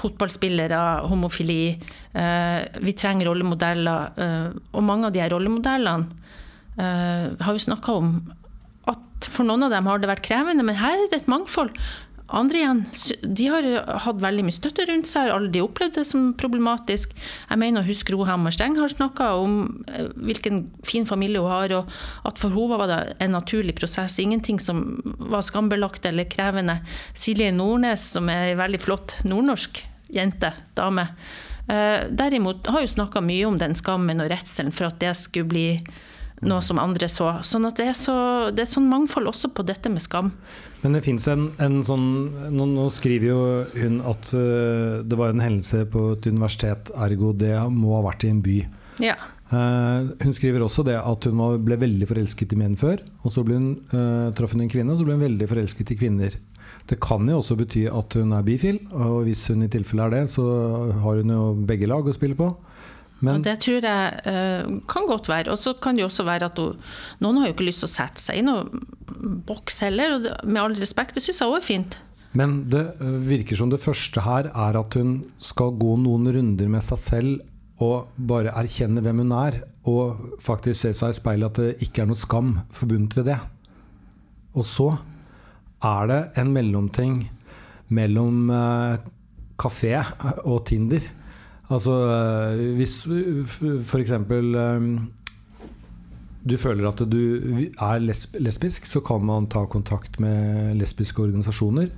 fotballspillere, 0.00 0.80
homofili. 1.10 1.76
Eh, 2.12 2.60
vi 2.80 2.96
trenger 2.96 3.28
rollemodeller. 3.28 4.12
Eh, 4.16 4.50
og 4.72 4.86
mange 4.86 5.08
av 5.08 5.14
de 5.14 5.22
her 5.22 5.32
rollemodellene 5.34 6.06
eh, 6.78 7.26
har 7.40 7.56
jo 7.56 7.66
snakka 7.66 7.96
om 8.00 8.14
at 8.90 9.28
for 9.28 9.44
noen 9.46 9.66
av 9.66 9.74
dem 9.74 9.88
har 9.90 10.00
det 10.00 10.10
vært 10.10 10.24
krevende, 10.26 10.64
men 10.66 10.78
her 10.80 10.96
er 10.96 11.10
det 11.10 11.22
et 11.22 11.32
mangfold. 11.32 11.74
Andre 12.30 12.60
igjen 12.60 12.80
de 13.22 13.46
har 13.50 13.66
hatt 14.04 14.20
veldig 14.22 14.44
mye 14.46 14.54
støtte 14.54 14.84
rundt 14.86 15.08
seg, 15.10 15.26
har 15.26 15.40
aldri 15.40 15.62
opplevd 15.64 15.96
det 15.98 16.04
som 16.06 16.30
problematisk. 16.38 17.12
Jeg 17.48 17.60
mener 17.60 17.82
å 17.82 17.88
huske 17.88 18.14
og 18.14 18.28
Steng 18.54 18.76
har 18.78 18.92
snakka 18.92 19.32
om 19.40 19.84
eh, 19.90 20.10
hvilken 20.14 20.62
fin 20.86 21.06
familie 21.06 21.42
hun 21.42 21.50
har, 21.50 21.74
og 21.74 21.90
at 22.28 22.38
for 22.38 22.54
henne 22.54 22.78
var 22.78 22.90
det 22.90 23.00
en 23.18 23.34
naturlig 23.34 23.74
prosess. 23.78 24.18
Ingenting 24.22 24.60
som 24.62 25.00
var 25.18 25.42
skambelagt 25.46 26.06
eller 26.06 26.28
krevende. 26.30 26.80
Silje 27.14 27.50
Nordnes, 27.54 28.04
som 28.14 28.30
er 28.30 28.52
ei 28.52 28.58
veldig 28.58 28.82
flott 28.82 29.16
nordnorsk 29.26 29.82
jente, 30.10 30.52
dame, 30.78 31.08
eh, 31.68 32.06
derimot 32.10 32.66
har 32.66 32.86
jo 32.86 32.94
snakka 32.94 33.22
mye 33.22 33.46
om 33.46 33.58
den 33.58 33.74
skammen 33.78 34.22
og 34.22 34.30
redselen 34.30 34.74
for 34.74 34.90
at 34.90 35.02
det 35.02 35.16
skulle 35.18 35.50
bli 35.50 35.68
noe 36.46 36.62
som 36.64 36.80
andre 36.80 37.08
så. 37.10 37.28
Sånn 37.46 37.68
at 37.68 37.80
det 37.80 37.90
er, 37.92 37.96
så, 37.98 38.14
det 38.54 38.64
er 38.64 38.70
sånn 38.70 38.88
mangfold 38.90 39.28
også 39.30 39.50
på 39.56 39.64
dette 39.68 39.92
med 39.92 40.02
skam. 40.04 40.32
Men 40.80 40.96
det 40.96 41.02
fins 41.04 41.26
en, 41.28 41.50
en, 41.60 41.80
sånn 41.84 42.06
nå, 42.54 42.68
nå, 42.70 42.86
skriver 42.92 43.28
jo 43.28 43.40
hun 43.74 44.00
at 44.08 44.32
uh, 44.32 45.00
det 45.04 45.18
var 45.20 45.34
en 45.34 45.44
hendelse 45.44 45.84
på 45.92 46.12
et 46.14 46.30
universitet, 46.30 46.92
ergo 46.96 47.34
det 47.36 47.52
må 47.74 47.98
ha 47.98 48.06
vært 48.08 48.24
i 48.24 48.32
en 48.32 48.40
by. 48.44 48.58
Ja. 49.04 49.18
Uh, 49.50 50.14
hun 50.22 50.32
skriver 50.36 50.62
også 50.62 50.84
det 50.86 50.96
at 50.96 51.26
hun 51.26 51.40
var, 51.40 51.58
ble 51.66 51.80
veldig 51.80 52.08
forelsket 52.08 52.54
i 52.54 52.60
menn 52.60 52.78
før. 52.80 53.02
Og 53.24 53.34
så 53.34 53.44
ble 53.44 53.58
hun, 53.58 53.72
uh, 53.92 54.30
traff 54.36 54.56
hun 54.56 54.64
en 54.64 54.72
kvinne, 54.72 54.94
og 54.94 55.02
så 55.02 55.08
ble 55.08 55.18
hun 55.18 55.26
veldig 55.26 55.50
forelsket 55.50 55.92
i 55.92 55.98
kvinner. 56.00 56.38
Det 56.88 56.96
kan 57.02 57.28
jo 57.28 57.40
også 57.42 57.58
bety 57.58 57.84
at 57.90 58.16
hun 58.18 58.32
er 58.34 58.46
bifil, 58.46 58.80
og 58.96 59.26
hvis 59.26 59.44
hun 59.52 59.66
i 59.66 59.70
tilfelle 59.70 60.06
er 60.06 60.16
det, 60.16 60.24
så 60.32 60.44
har 61.02 61.20
hun 61.20 61.34
jo 61.34 61.42
begge 61.68 61.88
lag 61.90 62.06
å 62.06 62.14
spille 62.16 62.38
på. 62.38 62.48
Men, 63.20 63.42
det 63.44 63.58
tror 63.60 63.84
jeg 63.84 64.20
uh, 64.24 64.76
kan 64.88 65.08
godt 65.08 65.28
være. 65.28 65.52
Og 65.52 65.60
så 65.60 65.74
kan 65.76 65.96
det 65.96 66.06
jo 66.06 66.10
også 66.10 66.24
være 66.28 66.48
at 66.48 66.60
hun, 66.60 66.78
noen 67.20 67.40
har 67.40 67.50
jo 67.50 67.56
ikke 67.56 67.66
lyst 67.68 67.84
til 67.84 67.90
å 67.90 67.92
sette 67.92 68.22
seg 68.22 68.40
i 68.40 68.44
noen 68.46 69.42
boks 69.48 69.82
heller. 69.84 70.16
Og 70.16 70.24
det, 70.24 70.36
med 70.48 70.62
all 70.62 70.78
respekt, 70.78 71.16
det 71.16 71.24
syns 71.24 71.42
jeg 71.42 71.52
òg 71.52 71.58
er 71.60 71.66
fint. 71.66 72.00
Men 72.38 72.60
det 72.70 72.84
eh, 73.02 73.20
virker 73.26 73.58
som 73.58 73.70
det 73.72 73.82
første 73.82 74.22
her 74.24 74.50
er 74.50 74.78
at 74.78 74.96
hun 74.98 75.18
skal 75.42 75.74
gå 75.78 75.96
noen 76.00 76.30
runder 76.32 76.70
med 76.70 76.84
seg 76.86 77.02
selv 77.02 77.46
og 77.80 78.10
bare 78.28 78.52
erkjenne 78.60 79.00
hvem 79.00 79.22
hun 79.22 79.30
er, 79.32 79.62
og 79.88 80.36
faktisk 80.44 80.82
se 80.82 80.90
seg 80.98 81.14
i 81.14 81.16
speilet 81.16 81.48
at 81.48 81.60
det 81.62 81.86
ikke 81.86 82.02
er 82.02 82.10
noe 82.10 82.20
skam 82.20 82.50
forbundet 82.76 83.16
ved 83.16 83.30
det. 83.32 83.38
Og 84.52 84.66
så 84.68 84.90
er 85.88 86.10
det 86.10 86.20
en 86.42 86.52
mellomting 86.52 87.22
mellom 87.96 88.52
uh, 88.52 89.00
kafé 89.60 89.94
og 90.44 90.60
Tinder. 90.68 91.08
Altså 91.70 91.96
eh, 92.10 92.62
hvis 92.78 92.96
f.eks. 93.06 94.14
Eh, 94.18 94.88
du 96.40 96.56
føler 96.56 96.88
at 96.88 97.02
du 97.12 97.20
er 97.68 98.00
lesbisk, 98.00 98.88
så 98.88 99.02
kan 99.04 99.22
man 99.28 99.46
ta 99.52 99.66
kontakt 99.70 100.18
med 100.22 100.80
lesbiske 100.80 101.22
organisasjoner. 101.22 101.92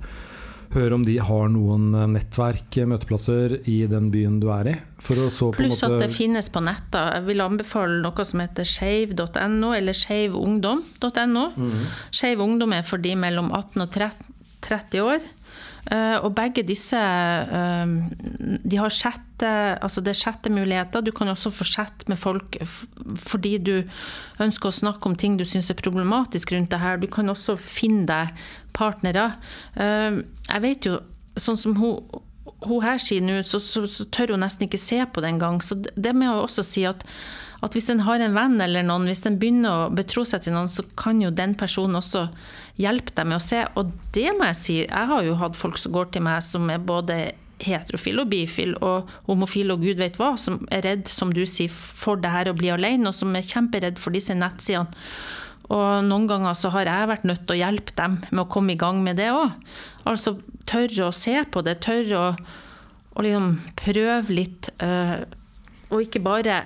Høre 0.73 0.97
om 0.97 1.03
de 1.05 1.15
har 1.21 1.51
noen 1.53 1.91
eh, 1.95 2.07
nettverk, 2.15 2.79
møteplasser, 2.89 3.59
i 3.69 3.83
den 3.89 4.09
byen 4.13 4.39
du 4.43 4.49
er 4.53 4.71
i. 4.73 4.75
Pluss 5.03 5.83
at 5.85 5.97
det 6.01 6.09
finnes 6.13 6.49
på 6.53 6.63
nettet. 6.65 7.01
Jeg 7.17 7.27
vil 7.29 7.45
anbefale 7.45 8.01
noe 8.03 8.25
som 8.27 8.41
heter 8.43 8.67
skeiv.no, 8.67 9.73
eller 9.73 9.97
skeivungdom.no. 9.97 11.45
Mm. 11.55 11.85
Skeiv 12.13 12.43
ungdom 12.45 12.75
er 12.77 12.85
for 12.87 13.01
de 13.01 13.15
mellom 13.19 13.53
18 13.53 13.85
og 13.85 13.97
30 14.63 15.07
år. 15.07 15.31
Eh, 15.91 16.17
og 16.23 16.31
begge 16.37 16.63
disse 16.63 16.97
eh, 16.97 17.93
de 18.63 18.79
har 18.79 18.93
sjette, 18.93 19.49
altså 19.83 20.03
det 20.03 20.13
er 20.13 20.21
chattemuligheter. 20.21 21.03
Du 21.03 21.11
kan 21.15 21.31
også 21.31 21.51
få 21.51 21.67
chat 21.67 22.05
med 22.07 22.19
folk 22.19 22.57
fordi 23.19 23.57
du 23.59 23.73
ønsker 24.43 24.69
å 24.69 24.77
snakke 24.79 25.09
om 25.09 25.17
ting 25.19 25.35
du 25.39 25.45
syns 25.47 25.71
er 25.73 25.79
problematisk 25.79 26.53
rundt 26.55 26.71
det 26.71 26.83
her. 26.83 27.01
Du 27.01 27.09
kan 27.11 27.29
også 27.29 27.57
finne 27.59 28.07
deg 28.09 28.45
partnere. 28.75 29.33
Eh, 29.75 30.23
jeg 30.47 30.65
vet 30.67 30.87
jo, 30.89 31.01
sånn 31.39 31.59
som 31.59 31.75
hun 31.81 31.99
hun 32.63 32.83
her 32.83 32.99
sier 33.01 33.23
nå, 33.23 33.41
så, 33.43 33.59
så, 33.59 33.83
så, 33.91 34.05
tør 34.11 34.35
hun 34.35 34.43
nesten 34.43 34.69
ikke 34.69 34.79
se 34.79 35.01
på 35.03 35.23
det 35.23 35.33
engang. 35.33 35.59
Så 35.63 35.75
det 35.83 36.13
med 36.15 36.31
å 36.31 36.45
også 36.45 36.63
si 36.63 36.85
at 36.87 37.03
at 37.63 37.75
hvis 37.77 37.87
en 37.93 38.03
har 38.03 38.19
en 38.19 38.35
venn 38.35 38.57
eller 38.61 38.83
noen, 38.83 39.07
hvis 39.07 39.23
en 39.27 39.37
begynner 39.39 39.85
å 39.85 39.91
betro 39.95 40.25
seg 40.27 40.43
til 40.43 40.55
noen, 40.55 40.67
så 40.71 40.83
kan 40.99 41.21
jo 41.23 41.31
den 41.31 41.55
personen 41.59 41.95
også 41.99 42.25
hjelpe 42.81 43.13
deg 43.15 43.29
med 43.29 43.39
å 43.39 43.45
se. 43.45 43.61
Og 43.79 43.93
det 44.15 44.33
må 44.35 44.49
jeg 44.49 44.59
si, 44.59 44.75
jeg 44.83 45.09
har 45.13 45.23
jo 45.23 45.37
hatt 45.39 45.55
folk 45.55 45.79
som 45.79 45.95
går 45.95 46.11
til 46.11 46.25
meg 46.27 46.43
som 46.43 46.67
er 46.73 46.83
både 46.83 47.21
heterofil 47.63 48.19
og 48.19 48.27
bifil 48.33 48.73
og 48.83 49.11
homofil 49.29 49.71
og 49.71 49.85
gud 49.85 50.01
vet 50.01 50.17
hva, 50.19 50.33
som 50.39 50.59
er 50.73 50.83
redd, 50.83 51.07
som 51.07 51.31
du 51.31 51.45
sier, 51.47 51.71
for 51.71 52.19
det 52.19 52.33
her 52.33 52.51
å 52.51 52.57
bli 52.57 52.73
alene, 52.73 53.07
og 53.07 53.15
som 53.15 53.31
er 53.37 53.47
kjemperedd 53.47 54.01
for 54.01 54.15
disse 54.15 54.35
nettsidene. 54.35 54.91
Og 55.71 56.03
noen 56.03 56.27
ganger 56.27 56.57
så 56.59 56.73
har 56.73 56.89
jeg 56.89 57.09
vært 57.09 57.23
nødt 57.29 57.45
til 57.47 57.55
å 57.55 57.61
hjelpe 57.61 57.95
dem 57.95 58.19
med 58.27 58.43
å 58.43 58.49
komme 58.51 58.75
i 58.75 58.79
gang 58.79 58.99
med 59.05 59.17
det 59.21 59.29
òg. 59.31 59.55
Altså 60.09 60.35
tørre 60.69 61.07
å 61.07 61.15
se 61.15 61.37
på 61.47 61.63
det, 61.63 61.79
tørre 61.85 62.19
å, 62.19 62.29
å 63.15 63.23
liksom 63.23 63.53
prøve 63.79 64.35
litt, 64.35 64.73
øh, 64.83 65.23
og 65.87 66.03
ikke 66.03 66.21
bare 66.25 66.65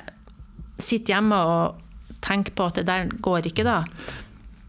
sitte 0.79 1.13
hjemme 1.13 1.37
og 1.49 1.83
tenke 2.23 2.53
på 2.55 2.69
at 2.69 2.79
det 2.79 2.87
der 2.87 3.11
går 3.23 3.49
ikke, 3.49 3.65
da. 3.67 3.83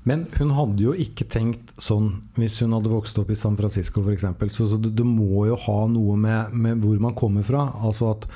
Men 0.09 0.25
hun 0.39 0.53
hadde 0.57 0.85
jo 0.85 0.95
ikke 0.97 1.27
tenkt 1.29 1.75
sånn 1.83 2.11
hvis 2.39 2.57
hun 2.63 2.73
hadde 2.77 2.93
vokst 2.93 3.19
opp 3.21 3.33
i 3.33 3.37
San 3.37 3.59
Francisco 3.59 4.01
f.eks. 4.01 4.25
Så, 4.55 4.69
så 4.71 4.79
du 4.81 5.05
må 5.05 5.45
jo 5.51 5.59
ha 5.67 5.79
noe 5.93 6.17
med, 6.17 6.55
med, 6.55 6.81
hvor 6.85 7.01
man 7.03 7.17
kommer 7.19 7.45
fra. 7.45 7.67
Altså 7.85 8.15
at 8.15 8.29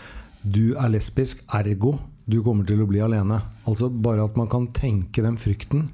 du 0.43 0.75
er 0.75 0.93
lesbisk, 0.93 1.45
ergo 1.55 1.97
du 2.26 2.38
kommer 2.45 2.67
til 2.69 2.83
å 2.83 2.88
bli 2.88 3.00
alene. 3.02 3.41
Altså 3.67 3.88
Bare 3.91 4.26
at 4.26 4.37
man 4.38 4.50
kan 4.52 4.69
tenke 4.76 5.25
den 5.25 5.38
frykten. 5.41 5.88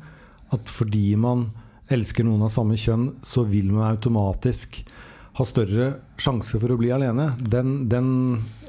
At 0.54 0.68
fordi 0.70 1.12
man 1.20 1.50
elsker 1.92 2.26
noen 2.26 2.44
av 2.44 2.52
samme 2.52 2.76
kjønn, 2.76 3.12
så 3.25 3.47
vil 3.49 3.70
man 3.73 3.92
automatisk 3.94 4.82
har 5.38 5.47
større 5.47 5.87
sjanse 6.18 6.59
for 6.59 6.75
å 6.75 6.76
bli 6.80 6.90
alene, 6.90 7.28
den, 7.38 7.85
den, 7.90 8.09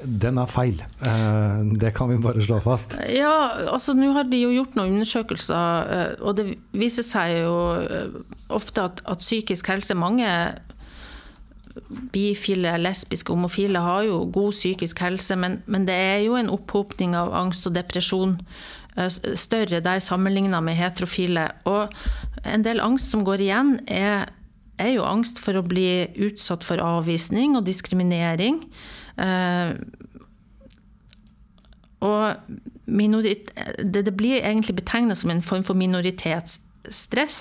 den 0.06 0.38
er 0.38 0.50
feil. 0.50 0.78
Eh, 1.02 1.62
det 1.82 1.90
kan 1.96 2.12
vi 2.12 2.20
bare 2.22 2.42
slå 2.44 2.60
fast. 2.62 2.94
Ja, 3.10 3.66
altså 3.72 3.96
nå 3.98 4.12
har 4.14 4.28
de 4.30 4.38
jo 4.38 4.52
gjort 4.54 4.78
noen 4.78 5.00
undersøkelser, 5.00 5.90
eh, 5.96 6.12
og 6.22 6.38
det 6.38 6.46
viser 6.70 7.06
seg 7.06 7.40
jo 7.40 7.56
eh, 7.82 8.18
ofte 8.54 8.86
at, 8.86 9.02
at 9.02 9.24
psykisk 9.24 9.72
helse 9.72 9.98
Mange 9.98 10.28
bifile, 12.14 12.76
lesbiske, 12.78 13.32
homofile 13.34 13.82
har 13.82 14.04
jo 14.06 14.22
god 14.32 14.54
psykisk 14.54 15.02
helse, 15.02 15.34
men, 15.38 15.60
men 15.70 15.86
det 15.88 15.96
er 15.96 16.20
jo 16.22 16.36
en 16.38 16.50
opphopning 16.52 17.16
av 17.18 17.32
angst 17.34 17.66
og 17.66 17.74
depresjon 17.74 18.38
større 19.38 19.78
der 19.80 20.02
sammenligna 20.02 20.58
med 20.60 20.76
heterofile. 20.76 21.46
Og 21.70 21.94
en 22.44 22.64
del 22.66 22.82
angst 22.82 23.14
som 23.14 23.22
går 23.24 23.44
igjen, 23.46 23.76
er 23.86 24.28
er 24.80 24.94
jo 24.96 25.06
angst 25.08 25.40
for 25.42 25.58
å 25.58 25.66
bli 25.66 26.08
utsatt 26.26 26.66
for 26.66 26.82
avvisning 26.82 27.56
og 27.58 27.66
diskriminering. 27.68 28.62
Eh, 29.20 29.76
og 32.00 32.56
det, 32.88 34.04
det, 34.06 34.14
blir 34.16 34.40
egentlig 34.40 34.78
betegna 34.80 35.14
som 35.14 35.30
en 35.30 35.44
form 35.44 35.64
for 35.66 35.76
minoritetsstress. 35.76 37.40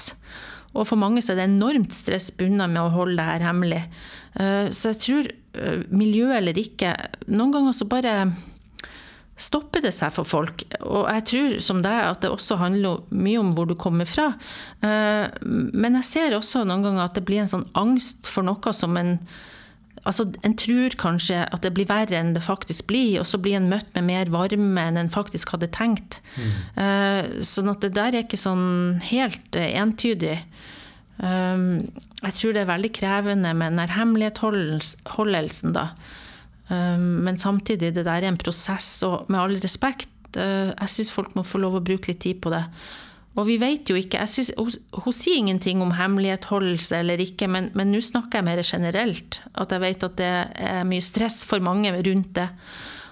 Og 0.76 0.86
for 0.86 1.00
mange 1.02 1.24
så 1.24 1.34
er 1.34 1.40
det 1.40 1.48
enormt 1.50 1.96
stress 1.96 2.30
bundet 2.36 2.70
med 2.70 2.82
å 2.84 2.94
holde 2.94 3.18
det 3.18 3.28
her 3.30 3.48
hemmelig. 3.48 3.82
Eh, 4.36 4.70
så 4.76 4.92
jeg 4.92 5.02
tror, 5.06 5.32
eh, 5.58 5.82
miljø 5.90 6.30
eller 6.36 6.58
ikke 6.60 6.94
Noen 7.28 7.56
ganger 7.56 7.74
så 7.74 7.88
bare 7.90 8.14
stopper 9.40 9.84
det 9.84 9.94
seg 9.96 10.12
for 10.14 10.28
folk. 10.28 10.66
Og 10.84 11.08
jeg 11.08 11.26
tror 11.32 11.60
som 11.64 11.84
deg 11.86 12.00
at 12.04 12.24
det 12.24 12.32
også 12.34 12.60
handler 12.60 13.04
mye 13.16 13.40
om 13.42 13.54
hvor 13.58 13.70
du 13.70 13.76
kommer 13.80 14.08
fra. 14.10 14.34
Eh, 14.84 15.28
men 15.44 16.00
jeg 16.02 16.10
ser 16.10 16.36
også 16.38 16.66
noen 16.68 16.84
ganger 16.86 17.06
at 17.06 17.16
det 17.18 17.26
blir 17.28 17.44
en 17.44 17.52
sånn 17.52 17.70
angst 17.80 18.28
for 18.30 18.48
noe 18.48 18.76
som 18.76 19.00
en 19.00 19.18
Altså, 20.08 20.24
En 20.48 20.54
tror 20.56 20.94
kanskje 20.96 21.42
at 21.44 21.60
det 21.62 21.74
blir 21.76 21.86
verre 21.90 22.16
enn 22.16 22.32
det 22.32 22.40
faktisk 22.42 22.88
blir, 22.88 23.20
og 23.20 23.26
så 23.28 23.36
blir 23.38 23.58
en 23.58 23.68
møtt 23.68 23.90
med 23.98 24.06
mer 24.08 24.30
varme 24.32 24.86
enn 24.88 24.98
en 24.98 25.12
faktisk 25.12 25.52
hadde 25.52 25.68
tenkt. 25.76 26.22
Mm. 26.40 27.44
Sånn 27.44 27.68
at 27.68 27.84
det 27.84 27.92
der 27.98 28.16
er 28.16 28.24
ikke 28.24 28.40
sånn 28.40 29.04
helt 29.10 29.60
eh, 29.60 29.76
entydig. 29.76 30.38
Jeg 31.20 32.34
tror 32.40 32.56
det 32.56 32.62
er 32.64 32.72
veldig 32.72 32.94
krevende 32.96 33.52
med 33.60 33.76
den 33.76 33.92
hemmelighetsholdelsen, 33.92 35.76
da. 35.76 35.86
Ehm, 36.70 37.22
men 37.26 37.40
samtidig, 37.42 37.94
det 37.96 38.06
der 38.06 38.22
er 38.22 38.30
en 38.30 38.40
prosess, 38.40 39.02
og 39.04 39.30
med 39.30 39.40
all 39.42 39.60
respekt, 39.62 40.10
eh, 40.38 40.72
jeg 40.74 40.90
syns 40.90 41.14
folk 41.14 41.36
må 41.36 41.44
få 41.44 41.62
lov 41.62 41.80
å 41.80 41.86
bruke 41.86 42.12
litt 42.12 42.22
tid 42.26 42.42
på 42.42 42.54
det. 42.54 42.66
Og 43.38 43.46
vi 43.48 43.60
vet 43.62 43.88
jo 43.88 43.96
ikke 43.96 44.26
synes, 44.28 44.52
hun, 44.58 44.72
hun, 45.04 45.16
sier 45.16 45.40
ingenting 45.40 45.82
om 45.82 45.94
hemmelighetholdelse 45.96 46.98
eller 46.98 47.22
ikke, 47.24 47.48
men 47.48 47.72
nå 47.92 48.02
snakker 48.04 48.42
jeg 48.42 48.48
mer 48.48 48.62
generelt. 48.66 49.40
At 49.54 49.72
jeg 49.72 49.84
vet 49.84 50.04
at 50.04 50.18
det 50.20 50.32
er 50.60 50.88
mye 50.90 51.06
stress 51.06 51.44
for 51.48 51.64
mange 51.64 51.94
rundt 51.94 52.34
det. 52.36 52.50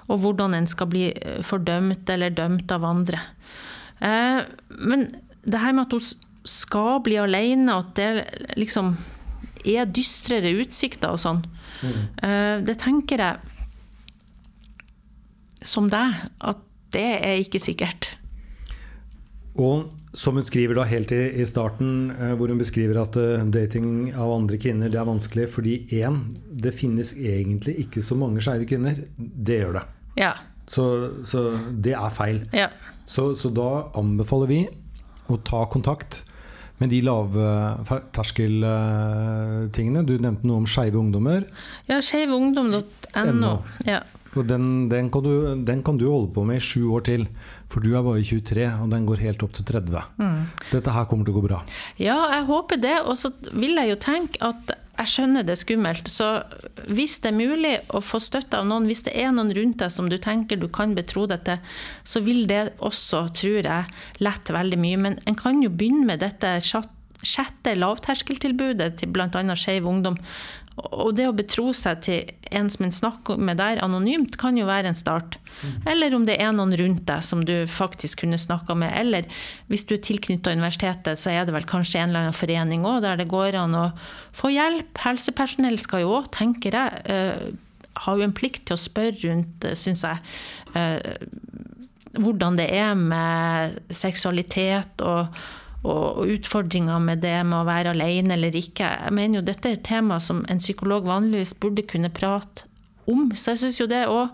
Og 0.07 0.19
hvordan 0.23 0.55
en 0.57 0.67
skal 0.67 0.89
bli 0.91 1.09
eh, 1.13 1.41
fordømt 1.45 2.09
eller 2.09 2.33
dømt 2.35 2.71
av 2.71 2.85
andre. 2.87 3.21
Eh, 4.03 4.41
men 4.79 5.07
det 5.47 5.61
her 5.63 5.75
med 5.75 5.87
at 5.87 5.95
hun 5.95 6.25
skal 6.47 7.01
bli 7.03 7.17
alene, 7.19 7.77
at 7.77 7.95
det 7.95 8.57
liksom 8.59 8.95
er 9.67 9.89
dystrere 9.91 10.53
utsikter 10.61 11.13
og 11.13 11.21
sånn, 11.21 11.41
mm. 11.81 12.65
det 12.67 12.77
tenker 12.81 13.21
jeg 13.23 13.53
som 15.67 15.89
deg, 15.91 16.15
at 16.39 16.63
det 16.95 17.07
er 17.19 17.41
ikke 17.41 17.59
sikkert. 17.61 18.09
Og 19.57 19.87
som 20.17 20.37
hun 20.37 20.45
skriver 20.45 20.77
da 20.77 20.85
helt 20.87 21.11
i, 21.13 21.19
i 21.41 21.45
starten, 21.45 22.11
eh, 22.15 22.33
hvor 22.37 22.49
hun 22.49 22.61
beskriver 22.61 23.01
at 23.01 23.17
uh, 23.19 23.43
dating 23.53 24.13
av 24.15 24.31
andre 24.33 24.57
kvinner 24.61 24.89
det 24.89 24.99
er 25.01 25.09
vanskelig 25.09 25.47
fordi 25.53 25.79
én, 25.99 26.21
det 26.49 26.73
finnes 26.77 27.13
egentlig 27.13 27.77
ikke 27.85 28.03
så 28.05 28.17
mange 28.17 28.41
skeive 28.43 28.67
kvinner. 28.69 29.03
Det 29.17 29.59
gjør 29.61 29.79
det. 29.79 29.83
Ja. 30.21 30.33
Så, 30.67 30.85
så 31.27 31.43
det 31.71 31.93
er 31.97 32.13
feil. 32.13 32.41
Ja. 32.55 32.71
Så, 33.07 33.31
så, 33.39 33.51
da 33.53 33.87
anbefaler 33.99 34.49
vi 34.51 34.63
å 35.31 35.37
ta 35.45 35.65
kontakt 35.71 36.23
med 36.81 36.89
de 36.93 36.99
lavterskeltingene. 37.07 40.05
Du 40.05 40.13
nevnte 40.21 40.47
noe 40.47 40.57
om 40.61 40.67
skeive 40.69 40.97
ungdommer. 40.99 41.41
Ja, 41.89 41.97
skeivungdom.no. 42.03 43.53
Ja. 43.87 44.01
Den, 44.37 44.89
den, 44.91 45.09
kan 45.09 45.23
du, 45.25 45.55
den, 45.65 45.81
kan 45.81 45.97
du, 45.97 46.05
holde 46.11 46.29
på 46.35 46.43
med 46.45 46.57
i 46.59 46.61
sju 46.61 46.91
år 46.93 47.01
til. 47.07 47.25
For 47.71 47.79
du 47.81 47.95
er 47.97 48.03
bare 48.05 48.21
23, 48.21 48.67
og 48.83 48.89
den 48.93 49.05
går 49.09 49.17
helt 49.25 49.41
opp 49.43 49.53
til 49.57 49.65
30. 49.65 49.97
Mm. 50.21 50.41
Dette 50.69 50.93
her 50.93 51.05
kommer 51.09 51.25
til 51.25 51.33
å 51.33 51.37
gå 51.39 51.47
bra. 51.47 51.59
Ja, 51.97 52.29
jeg 52.35 52.45
håper 52.51 52.77
det. 52.83 52.97
Og 53.07 53.15
så 53.17 53.29
vil 53.49 53.73
jeg 53.79 53.89
jo 53.95 54.03
tenke 54.03 54.37
at 54.45 54.77
jeg 54.97 55.11
skjønner 55.11 55.45
det 55.45 55.53
er 55.53 55.61
skummelt. 55.61 56.09
Så 56.09 56.27
hvis 56.89 57.17
det 57.23 57.31
er 57.31 57.37
mulig 57.37 57.73
å 57.93 58.01
få 58.03 58.19
støtte 58.23 58.59
av 58.59 58.67
noen, 58.69 58.87
hvis 58.89 59.05
det 59.05 59.13
er 59.17 59.33
noen 59.35 59.53
rundt 59.55 59.79
deg 59.83 59.93
som 59.93 60.09
du 60.09 60.17
tenker 60.21 60.59
du 60.59 60.67
kan 60.73 60.95
betro 60.97 61.27
deg 61.29 61.43
til, 61.47 61.73
så 62.07 62.21
vil 62.25 62.45
det 62.49 62.63
også, 62.83 63.27
tror 63.37 63.59
jeg, 63.61 63.97
lette 64.23 64.55
veldig 64.55 64.79
mye. 64.81 65.01
Men 65.05 65.19
en 65.29 65.37
kan 65.37 65.61
jo 65.63 65.73
begynne 65.73 66.07
med 66.09 66.23
dette 66.25 66.57
sjette 66.65 67.75
lavterskeltilbudet 67.77 68.95
til 69.01 69.13
bl.a. 69.13 69.29
Skeiv 69.57 69.89
Ungdom. 69.89 70.17
Og 70.77 71.15
det 71.17 71.25
å 71.25 71.33
betro 71.33 71.71
seg 71.73 72.01
til 72.05 72.31
en 72.53 72.67
som 72.69 72.85
en 72.85 72.93
snakker 72.93 73.39
med 73.41 73.57
der 73.57 73.79
anonymt, 73.81 74.35
kan 74.37 74.57
jo 74.59 74.67
være 74.67 74.91
en 74.91 74.97
start. 74.97 75.39
Eller 75.89 76.13
om 76.13 76.27
det 76.27 76.35
er 76.37 76.53
noen 76.53 76.75
rundt 76.77 77.01
deg 77.07 77.25
som 77.25 77.41
du 77.47 77.55
faktisk 77.71 78.21
kunne 78.21 78.37
snakka 78.37 78.75
med. 78.77 78.93
Eller 78.93 79.25
hvis 79.71 79.87
du 79.89 79.95
er 79.95 80.03
tilknytta 80.05 80.53
universitetet, 80.53 81.17
så 81.17 81.33
er 81.33 81.47
det 81.47 81.55
vel 81.55 81.65
kanskje 81.69 82.03
en 82.03 82.11
eller 82.11 82.27
annen 82.27 82.37
forening 82.37 82.85
òg 82.85 83.01
der 83.07 83.17
det 83.17 83.29
går 83.31 83.57
an 83.57 83.73
å 83.77 83.85
få 84.37 84.53
hjelp. 84.53 85.01
Helsepersonell 85.01 85.81
skal 85.81 86.05
jo 86.05 86.13
òg, 86.19 86.29
tenker 86.37 86.77
jeg, 86.77 87.03
uh, 87.09 87.97
har 88.05 88.19
jo 88.19 88.27
en 88.27 88.37
plikt 88.37 88.67
til 88.69 88.77
å 88.77 88.81
spørre 88.85 89.17
rundt, 89.25 89.65
uh, 89.65 89.73
syns 89.73 90.05
jeg. 90.05 90.21
Uh, 90.77 91.17
hvordan 92.21 92.57
det 92.57 92.69
er 92.73 92.93
med 92.97 93.81
seksualitet 93.93 95.01
og 95.05 95.33
og, 95.87 96.23
utfordringer 96.37 97.01
med 97.03 97.23
det 97.23 97.35
med 97.47 97.61
å 97.61 97.67
være 97.67 97.93
alene 97.95 98.35
eller 98.37 98.55
ikke. 98.55 98.87
Jeg 99.07 99.15
mener 99.15 99.39
jo 99.39 99.47
dette 99.47 99.69
er 99.69 99.77
et 99.77 99.85
tema 99.87 100.19
som 100.23 100.43
en 100.51 100.61
psykolog 100.61 101.07
vanligvis 101.07 101.55
burde 101.61 101.85
kunne 101.87 102.13
prate 102.13 102.67
om. 103.07 103.29
Så 103.35 103.53
jeg 103.53 103.63
syns 103.63 103.79
jo 103.81 103.89
det 103.89 104.05
òg 104.11 104.33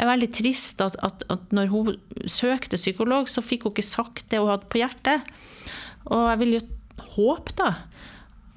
er 0.00 0.08
veldig 0.08 0.30
trist 0.34 0.82
at, 0.84 0.96
at, 1.04 1.24
at, 1.32 1.48
når 1.54 1.72
hun 1.72 1.96
søkte 2.30 2.80
psykolog, 2.80 3.28
så 3.30 3.44
fikk 3.44 3.66
hun 3.66 3.74
ikke 3.74 3.86
sagt 3.86 4.28
det 4.30 4.40
hun 4.40 4.52
hadde 4.52 4.70
på 4.72 4.82
hjertet. 4.82 5.26
Og 6.10 6.28
jeg 6.30 6.42
vil 6.42 6.56
jo 6.56 6.62
håpe 7.16 7.56
da 7.58 7.74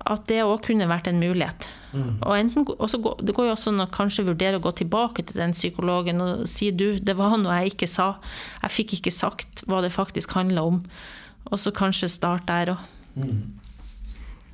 at 0.06 0.28
det 0.30 0.44
òg 0.46 0.60
kunne 0.68 0.86
vært 0.90 1.10
en 1.10 1.22
mulighet. 1.22 1.68
Mm. 1.96 2.18
Og 2.22 2.34
enten, 2.38 2.66
går, 2.68 3.22
Det 3.26 3.34
går 3.34 3.48
jo 3.48 3.54
også 3.56 3.72
an 3.72 3.86
å 3.86 3.92
kanskje 3.92 4.28
vurdere 4.28 4.60
å 4.60 4.64
gå 4.64 4.72
tilbake 4.78 5.24
til 5.26 5.40
den 5.40 5.56
psykologen 5.56 6.22
og 6.22 6.48
si 6.50 6.70
du, 6.72 7.00
det 7.00 7.16
var 7.18 7.38
noe 7.42 7.62
jeg 7.62 7.74
ikke 7.74 7.90
sa. 7.90 8.16
Jeg 8.62 8.76
fikk 8.76 8.98
ikke 9.00 9.16
sagt 9.16 9.64
hva 9.66 9.82
det 9.82 9.94
faktisk 9.96 10.36
handla 10.38 10.66
om. 10.68 10.84
Og 11.52 11.62
så 11.62 11.74
kanskje 11.76 12.10
start 12.12 12.48
der 12.50 12.74
òg. 12.76 12.90
Mm. 13.16 13.44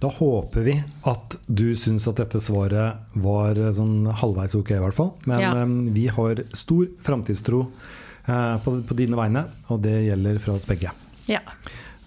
Da 0.01 0.09
håper 0.09 0.65
vi 0.65 0.73
at 1.05 1.35
du 1.45 1.75
syns 1.77 2.07
at 2.09 2.17
dette 2.17 2.41
svaret 2.41 3.13
var 3.21 3.59
eh, 3.59 3.69
sånn 3.77 4.09
halvveis 4.21 4.55
ok, 4.57 4.73
i 4.73 4.81
hvert 4.81 4.97
fall. 4.97 5.11
Men 5.29 5.43
ja. 5.43 5.51
um, 5.61 5.75
vi 5.93 6.07
har 6.09 6.41
stor 6.57 6.87
framtidstro 7.05 7.61
uh, 7.67 8.57
på, 8.65 8.79
på, 8.81 8.97
dine 8.97 9.19
vegne, 9.19 9.45
og 9.69 9.83
det 9.85 9.99
gjelder 10.07 10.41
fra 10.41 10.57
oss 10.57 10.65
begge. 10.69 10.93
Ja. 11.29 11.43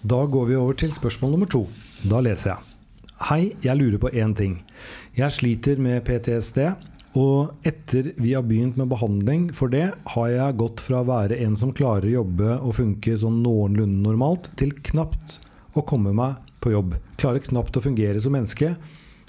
Da 0.03 0.19
går 0.27 0.51
vi 0.51 0.57
over 0.59 0.75
til 0.75 0.91
spørsmål 0.91 1.37
nummer 1.37 1.49
to. 1.49 1.63
Da 2.03 2.19
leser 2.23 2.51
jeg. 2.51 2.73
Hei, 3.29 3.41
jeg 3.63 3.79
lurer 3.79 4.01
på 4.03 4.11
én 4.11 4.35
ting. 4.35 4.59
Jeg 5.15 5.31
sliter 5.31 5.79
med 5.79 6.03
PTSD 6.03 6.59
og 7.15 7.67
etter 7.67 8.09
vi 8.19 8.33
har 8.35 8.43
begynt 8.43 8.75
med 8.75 8.89
behandling 8.91 9.47
for 9.55 9.71
det, 9.71 9.87
har 10.15 10.27
jeg 10.33 10.57
gått 10.59 10.81
fra 10.83 10.99
å 10.99 11.07
være 11.07 11.37
en 11.45 11.55
som 11.55 11.71
klarer 11.75 12.09
å 12.09 12.17
jobbe 12.17 12.57
og 12.57 12.75
funke 12.75 13.15
sånn 13.21 13.39
noenlunde 13.43 14.03
normalt, 14.03 14.49
til 14.59 14.73
knapt 14.91 15.37
å 15.79 15.83
komme 15.87 16.11
meg 16.15 16.41
på 16.59 16.73
jobb. 16.73 16.97
Klarer 17.15 17.43
knapt 17.45 17.79
å 17.79 17.83
fungere 17.85 18.19
som 18.19 18.35
menneske, 18.35 18.73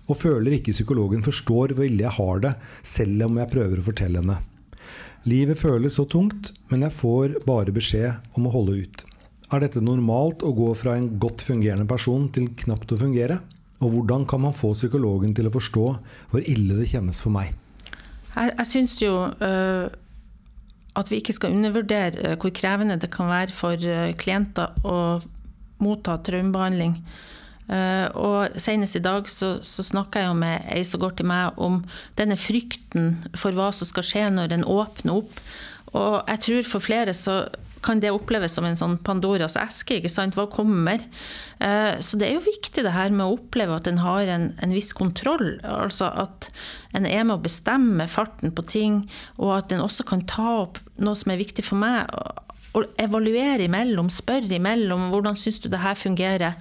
og 0.06 0.18
føler 0.18 0.56
ikke 0.56 0.74
psykologen 0.74 1.22
forstår 1.26 1.76
hvor 1.76 1.86
ille 1.86 2.02
jeg 2.02 2.14
har 2.18 2.42
det, 2.42 2.52
selv 2.82 3.28
om 3.28 3.38
jeg 3.38 3.52
prøver 3.54 3.82
å 3.82 3.86
fortelle 3.86 4.22
henne. 4.22 4.40
Livet 5.26 5.58
føles 5.58 5.94
så 5.98 6.06
tungt, 6.10 6.52
men 6.70 6.82
jeg 6.86 6.94
får 6.94 7.36
bare 7.46 7.74
beskjed 7.74 8.38
om 8.38 8.46
å 8.46 8.54
holde 8.54 8.80
ut. 8.82 9.04
Er 9.54 9.62
dette 9.62 9.82
normalt 9.82 10.42
å 10.42 10.50
gå 10.54 10.72
fra 10.78 10.96
en 10.98 11.06
godt 11.22 11.44
fungerende 11.46 11.86
person 11.86 12.26
til 12.34 12.48
knapt 12.64 12.94
å 12.94 12.98
fungere? 12.98 13.38
Og 13.82 13.92
hvordan 13.92 14.26
kan 14.26 14.42
man 14.42 14.56
få 14.56 14.72
psykologen 14.74 15.34
til 15.38 15.46
å 15.46 15.54
forstå 15.54 15.86
hvor 16.32 16.42
ille 16.42 16.80
det 16.80 16.88
kjennes 16.90 17.22
for 17.22 17.34
meg? 17.34 17.54
Jeg, 18.36 18.52
jeg 18.52 18.68
syns 18.68 18.96
jo 19.02 19.14
uh, 19.28 19.86
at 20.96 21.10
vi 21.12 21.20
ikke 21.20 21.36
skal 21.36 21.54
undervurdere 21.56 22.32
uh, 22.32 22.34
hvor 22.40 22.52
krevende 22.54 22.98
det 23.00 23.10
kan 23.14 23.30
være 23.32 23.54
for 23.56 23.80
uh, 23.80 24.12
klienter 24.18 24.76
å 24.84 24.98
motta 25.82 26.16
traumebehandling. 26.24 27.02
og 28.16 28.54
Senest 28.62 28.96
i 28.96 29.02
dag 29.02 29.26
så, 29.28 29.58
så 29.60 29.82
snakka 29.84 30.22
jeg 30.22 30.36
med 30.38 30.68
ei 30.72 30.84
som 30.86 31.00
går 31.02 31.16
til 31.18 31.26
meg 31.28 31.58
om 31.60 31.80
denne 32.16 32.36
frykten 32.38 33.10
for 33.34 33.52
hva 33.52 33.66
som 33.74 33.88
skal 33.90 34.06
skje 34.06 34.22
når 34.32 34.54
en 34.54 34.64
åpner 34.64 35.18
opp. 35.18 35.42
Og 35.92 36.14
jeg 36.30 36.42
tror 36.46 36.70
for 36.70 36.86
flere 36.86 37.12
så 37.12 37.34
kan 37.86 38.00
det 38.02 38.10
oppleves 38.14 38.56
som 38.56 38.66
en 38.66 38.78
sånn 38.78 38.96
Pandoras 39.06 39.56
eske. 39.60 40.00
ikke 40.00 40.10
sant? 40.12 40.36
Hva 40.36 40.48
kommer? 40.50 41.04
Eh, 41.62 41.94
så 42.02 42.18
det 42.18 42.28
er 42.28 42.36
jo 42.36 42.46
viktig 42.48 42.84
det 42.84 42.94
her 42.96 43.14
med 43.14 43.26
å 43.26 43.36
oppleve 43.38 43.78
at 43.78 43.88
en 43.90 44.02
har 44.02 44.28
en, 44.32 44.50
en, 44.62 44.74
viss 44.74 44.92
kontroll. 44.96 45.56
Altså 45.62 46.10
at 46.10 46.50
en 46.96 47.06
er 47.08 47.22
med 47.24 47.38
å 47.38 47.44
bestemme 47.44 48.08
farten 48.10 48.54
på 48.56 48.66
ting, 48.66 49.04
og 49.38 49.56
at 49.60 49.72
en 49.74 49.84
også 49.84 50.06
kan 50.08 50.26
ta 50.28 50.48
opp 50.66 50.82
noe 50.98 51.16
som 51.18 51.32
er 51.32 51.40
viktig 51.42 51.64
for 51.66 51.80
meg. 51.80 52.10
Evaluere 53.00 53.64
imellom, 53.64 54.10
spørre 54.12 54.58
imellom 54.58 55.08
hvordan 55.12 55.38
syns 55.38 55.62
du 55.64 55.70
det 55.72 55.80
her 55.80 55.96
fungerer. 55.96 56.56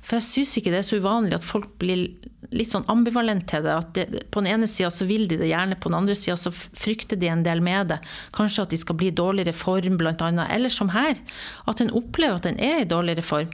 For 0.00 0.16
jeg 0.16 0.26
syns 0.28 0.54
ikke 0.56 0.72
det 0.72 0.80
er 0.80 0.86
så 0.88 1.00
uvanlig 1.02 1.36
at 1.36 1.44
folk 1.46 1.74
blir 1.80 2.06
litt 2.54 2.70
sånn 2.72 2.86
ambivalent 2.88 3.44
til 3.50 3.66
det. 3.66 3.74
At 3.74 3.90
det, 3.96 4.22
på 4.32 4.40
den 4.40 4.52
ene 4.54 4.68
sida 4.70 4.90
så 4.94 5.04
vil 5.08 5.26
de 5.28 5.36
det 5.40 5.50
gjerne, 5.50 5.76
på 5.76 5.90
den 5.90 5.98
andre 5.98 6.16
sida 6.16 6.38
så 6.40 6.52
frykter 6.54 7.20
de 7.20 7.28
en 7.28 7.44
del 7.44 7.60
med 7.64 7.92
det. 7.92 7.98
Kanskje 8.36 8.64
at 8.64 8.72
de 8.72 8.80
skal 8.80 8.96
bli 9.00 9.10
i 9.12 9.18
dårligere 9.20 9.56
form, 9.56 9.98
blant 10.00 10.24
annet. 10.24 10.48
Eller 10.54 10.72
som 10.72 10.92
her, 10.94 11.20
at 11.68 11.82
en 11.84 11.92
opplever 11.98 12.40
at 12.40 12.48
en 12.48 12.60
er 12.62 12.82
i 12.82 12.88
dårligere 12.88 13.26
form. 13.26 13.52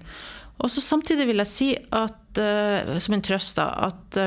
Og 0.62 0.70
så 0.70 0.85
samtidig 0.85 1.27
vil 1.27 1.42
jeg 1.42 1.50
si 1.50 1.70
at, 1.74 2.38
uh, 2.38 2.94
som 3.03 3.16
en 3.16 3.24
trøst, 3.27 3.59
da, 3.59 3.90
at 3.90 4.20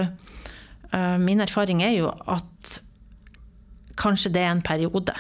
uh, 0.92 1.16
min 1.22 1.40
erfaring 1.44 1.86
er 1.86 1.96
jo 1.96 2.12
at 2.28 2.82
kanskje 3.98 4.34
det 4.36 4.44
er 4.44 4.52
en 4.52 4.66
periode, 4.66 5.16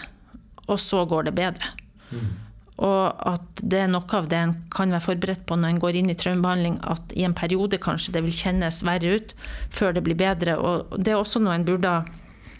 og 0.67 0.79
så 0.81 1.05
går 1.07 1.29
det 1.29 1.35
bedre. 1.37 1.71
Mm. 2.11 2.46
Og 2.77 3.21
at 3.25 3.61
det 3.65 3.79
er 3.81 3.89
noe 3.89 4.05
av 4.13 4.27
det 4.29 4.37
en 4.37 4.53
kan 4.73 4.91
være 4.93 5.05
forberedt 5.07 5.45
på 5.49 5.57
når 5.57 5.73
en 5.73 5.81
går 5.81 5.97
inn 5.97 6.11
i 6.13 6.17
traumebehandling, 6.17 6.77
at 6.85 7.15
i 7.17 7.25
en 7.25 7.35
periode 7.37 7.79
kanskje 7.81 8.13
det 8.13 8.21
vil 8.27 8.35
kjennes 8.37 8.83
verre 8.85 9.17
ut 9.17 9.33
før 9.73 9.95
det 9.97 10.03
blir 10.05 10.19
bedre. 10.19 10.59
Og 10.61 10.93
det 11.01 11.15
er 11.15 11.17
også 11.17 11.41
noe 11.41 11.57
en 11.57 11.65
burde 11.65 11.93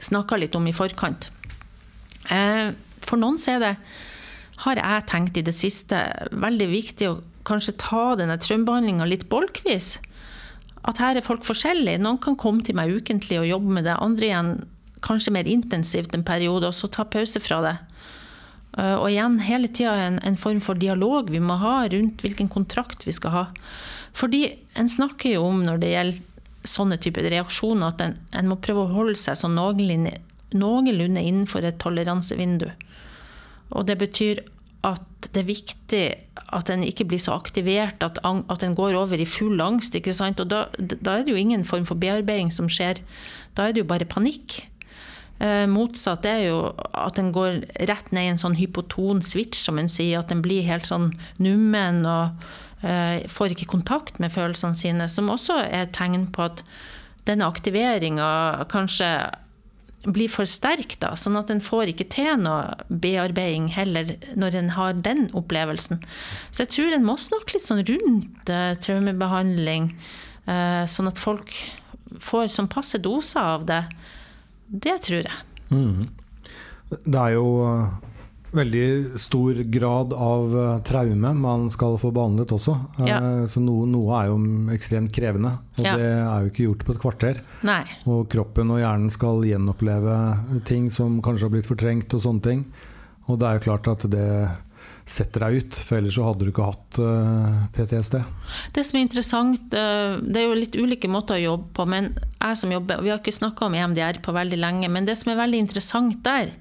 snakka 0.01 0.39
litt 0.41 0.58
om 0.58 0.65
i 0.69 0.75
forkant. 0.75 1.30
Eh, 2.34 2.73
for 3.06 3.21
noen 3.21 3.38
så 3.41 3.56
er 3.56 3.63
det, 3.63 3.73
har 4.65 4.82
jeg 4.82 5.06
tenkt 5.12 5.38
i 5.38 5.45
det 5.45 5.53
siste, 5.53 6.01
veldig 6.34 6.67
viktig 6.71 7.12
å 7.12 7.19
kanskje 7.47 7.77
ta 7.80 8.15
denne 8.19 8.39
traumebehandlinga 8.41 9.06
litt 9.08 9.27
bolkvis. 9.30 9.99
At 10.88 11.01
her 11.03 11.19
er 11.19 11.25
folk 11.25 11.45
forskjellige. 11.45 12.01
Noen 12.01 12.19
kan 12.23 12.39
komme 12.39 12.65
til 12.65 12.77
meg 12.80 12.93
ukentlig 12.95 13.38
og 13.41 13.49
jobbe 13.51 13.77
med 13.77 13.88
det. 13.88 13.99
Andre 14.01 14.30
igjen 14.30 14.51
kanskje 15.06 15.34
mer 15.36 15.47
intensivt 15.49 16.15
en 16.15 16.25
periode, 16.25 16.69
og 16.69 16.75
så 16.75 16.89
ta 16.89 17.06
pause 17.06 17.41
fra 17.43 17.62
det. 17.65 17.75
Eh, 18.78 18.96
og 18.96 19.10
igjen 19.10 19.40
hele 19.46 19.70
tida 19.74 19.96
en, 20.06 20.20
en, 20.26 20.38
form 20.38 20.62
for 20.63 20.78
dialog 20.80 21.32
vi 21.34 21.42
må 21.42 21.58
ha 21.62 21.80
rundt 21.92 22.24
hvilken 22.24 22.50
kontrakt 22.54 23.08
vi 23.08 23.16
skal 23.16 23.34
ha. 23.34 23.46
Fordi 24.18 24.44
en 24.78 24.90
snakker 24.90 25.38
jo 25.38 25.48
om 25.50 25.63
når 25.66 25.82
det 25.82 25.94
gjelder 25.94 26.24
sånne 26.68 26.98
typer 27.00 27.30
reaksjoner, 27.32 27.94
at 27.94 28.04
en, 28.04 28.18
en 28.36 28.50
må 28.52 28.60
prøve 28.62 28.86
å 28.86 28.94
holde 28.94 29.18
seg 29.20 29.40
sånn 29.40 29.56
noenlunde, 29.56 30.18
noenlunde 30.58 31.24
innenfor 31.24 31.66
et 31.68 31.80
toleransevindu. 31.82 32.70
Og 33.76 33.88
det 33.88 33.98
betyr 34.02 34.44
at 34.88 35.30
det 35.34 35.42
er 35.42 35.48
viktig 35.48 36.04
at 36.56 36.70
en 36.72 36.84
ikke 36.86 37.08
blir 37.10 37.20
så 37.20 37.36
aktivert 37.36 38.04
at, 38.06 38.20
at 38.22 38.63
en 38.63 38.76
går 38.78 38.96
over 39.00 39.20
i 39.20 39.28
full 39.28 39.60
angst. 39.63 39.96
ikke 39.98 40.16
sant? 40.16 40.42
Og 40.44 40.52
da, 40.52 40.68
da 40.78 41.18
er 41.18 41.26
det 41.26 41.34
jo 41.34 41.40
ingen 41.40 41.66
form 41.68 41.88
for 41.88 42.00
bearbeiding 42.00 42.52
som 42.54 42.70
skjer. 42.72 43.02
Da 43.58 43.68
er 43.68 43.76
det 43.76 43.84
jo 43.84 43.90
bare 43.90 44.08
panikk. 44.08 44.62
Eh, 45.39 45.65
motsatt 45.69 46.26
er 46.26 46.43
jo 46.47 46.60
at 46.97 47.19
en 47.21 47.32
går 47.36 47.62
rett 47.89 48.12
ned 48.15 48.26
i 48.26 48.32
en 48.34 48.41
sånn 48.41 48.58
hypoton 48.58 49.21
switch, 49.26 49.63
som 49.65 49.80
en 49.82 49.91
sier. 49.91 50.21
At 50.21 50.34
en 50.34 50.43
blir 50.45 50.67
helt 50.67 50.88
sånn 50.89 51.12
nummen 51.41 52.04
og 52.10 52.47
eh, 52.82 53.26
får 53.30 53.56
ikke 53.56 53.71
kontakt 53.78 54.21
med 54.23 54.34
følelsene 54.34 54.78
sine. 54.78 55.10
Som 55.12 55.34
også 55.34 55.60
er 55.65 55.91
tegn 55.95 56.30
på 56.34 56.47
at 56.50 56.63
denne 57.28 57.47
aktiveringa 57.50 58.65
kanskje 58.71 59.12
blir 60.08 60.30
for 60.32 60.47
sterk, 60.47 60.95
da, 61.02 61.13
sånn 61.19 61.36
at 61.39 61.50
en 61.52 61.63
får 61.63 61.91
ikke 61.91 62.08
til 62.13 62.38
noe 62.39 62.76
bearbeiding 62.88 63.71
heller 63.76 64.13
når 64.39 64.60
en 64.60 64.69
har 64.78 65.00
den 65.04 65.26
opplevelsen. 65.36 66.00
Så 66.52 66.63
jeg 66.63 66.73
tror 66.76 66.95
en 66.95 67.08
må 67.08 67.17
snakke 67.19 67.58
litt 67.58 67.65
sånn 67.65 67.84
rundt 67.88 68.52
eh, 68.54 68.78
traumebehandling, 68.84 69.89
eh, 70.47 70.84
sånn 70.88 71.12
at 71.12 71.19
folk 71.19 71.52
får 72.23 72.54
sånn 72.54 72.71
passe 72.71 73.02
doser 73.04 73.41
av 73.58 73.67
det. 73.67 73.82
Det 74.69 74.97
tror 75.06 75.23
jeg. 75.23 75.39
Mm. 75.71 76.08
Det 77.03 77.19
er 77.19 77.34
jo 77.36 77.47
veldig 78.58 79.19
stor 79.19 79.58
grad 79.69 80.13
av 80.15 80.53
eh, 80.56 80.77
traume 80.88 81.34
man 81.36 81.67
skal 81.69 81.97
få 81.99 82.12
behandlet 82.15 82.53
også. 82.56 82.75
Eh, 83.01 83.08
Ja. 83.10 83.19
Så 83.51 83.60
noe, 83.62 83.86
noe 83.91 84.15
er 84.21 84.30
jo 84.32 84.38
ekstremt 84.73 85.12
krevende, 85.13 85.51
og 85.77 85.84
Ja. 85.86 85.95
det 85.99 86.08
er 86.08 86.45
jo 86.45 86.49
ikke 86.51 86.65
gjort 86.67 86.86
på 86.88 86.95
et 86.95 87.01
kvarter. 87.03 87.41
Nei. 87.67 87.84
Og 88.08 88.30
kroppen 88.32 88.71
og 88.71 88.80
hjernen 88.80 89.12
skal 89.12 89.43
gjenoppleve 89.43 90.63
ting 90.65 90.89
som 90.89 91.21
kanskje 91.21 91.43
har 91.49 91.49
blitt 91.58 91.67
fortrengt 91.69 92.13
og 92.13 92.21
sånne 92.23 92.41
ting. 92.41 92.65
Og 93.27 93.38
det 93.39 93.47
er 93.49 93.60
jo 93.60 93.65
klart 93.67 93.88
at 93.91 94.10
det 94.10 94.27
setter 95.08 95.46
deg 95.46 95.62
ut, 95.62 95.78
for 95.88 95.98
ellers 96.02 96.17
så 96.17 96.26
hadde 96.28 96.43
du 96.43 96.52
ikke 96.52 96.67
hatt 96.67 97.00
eh, 97.00 97.62
PTSD. 97.78 98.17
Det 98.76 98.84
som 98.84 99.00
er 99.00 99.06
interessant, 99.06 99.78
eh, 99.80 100.17
det 100.20 100.41
er 100.41 100.46
jo 100.50 100.60
litt 100.60 100.76
ulike 100.76 101.10
måter 101.12 101.38
å 101.38 101.46
jobbe 101.46 101.72
på, 101.78 101.88
men 101.88 102.12
jeg 102.17 102.60
som 102.60 102.76
jobber, 102.76 103.02
vi 103.06 103.13
har 103.13 103.22
ikke 103.22 103.38
snakka 103.39 103.70
om 103.70 103.78
EMDR 103.80 104.20
på 104.26 104.36
veldig 104.36 104.60
lenge, 104.60 104.91
men 104.91 105.08
det 105.08 105.15
som 105.20 105.32
er 105.32 105.39
veldig 105.39 105.63
interessant 105.63 106.20
der, 106.28 106.52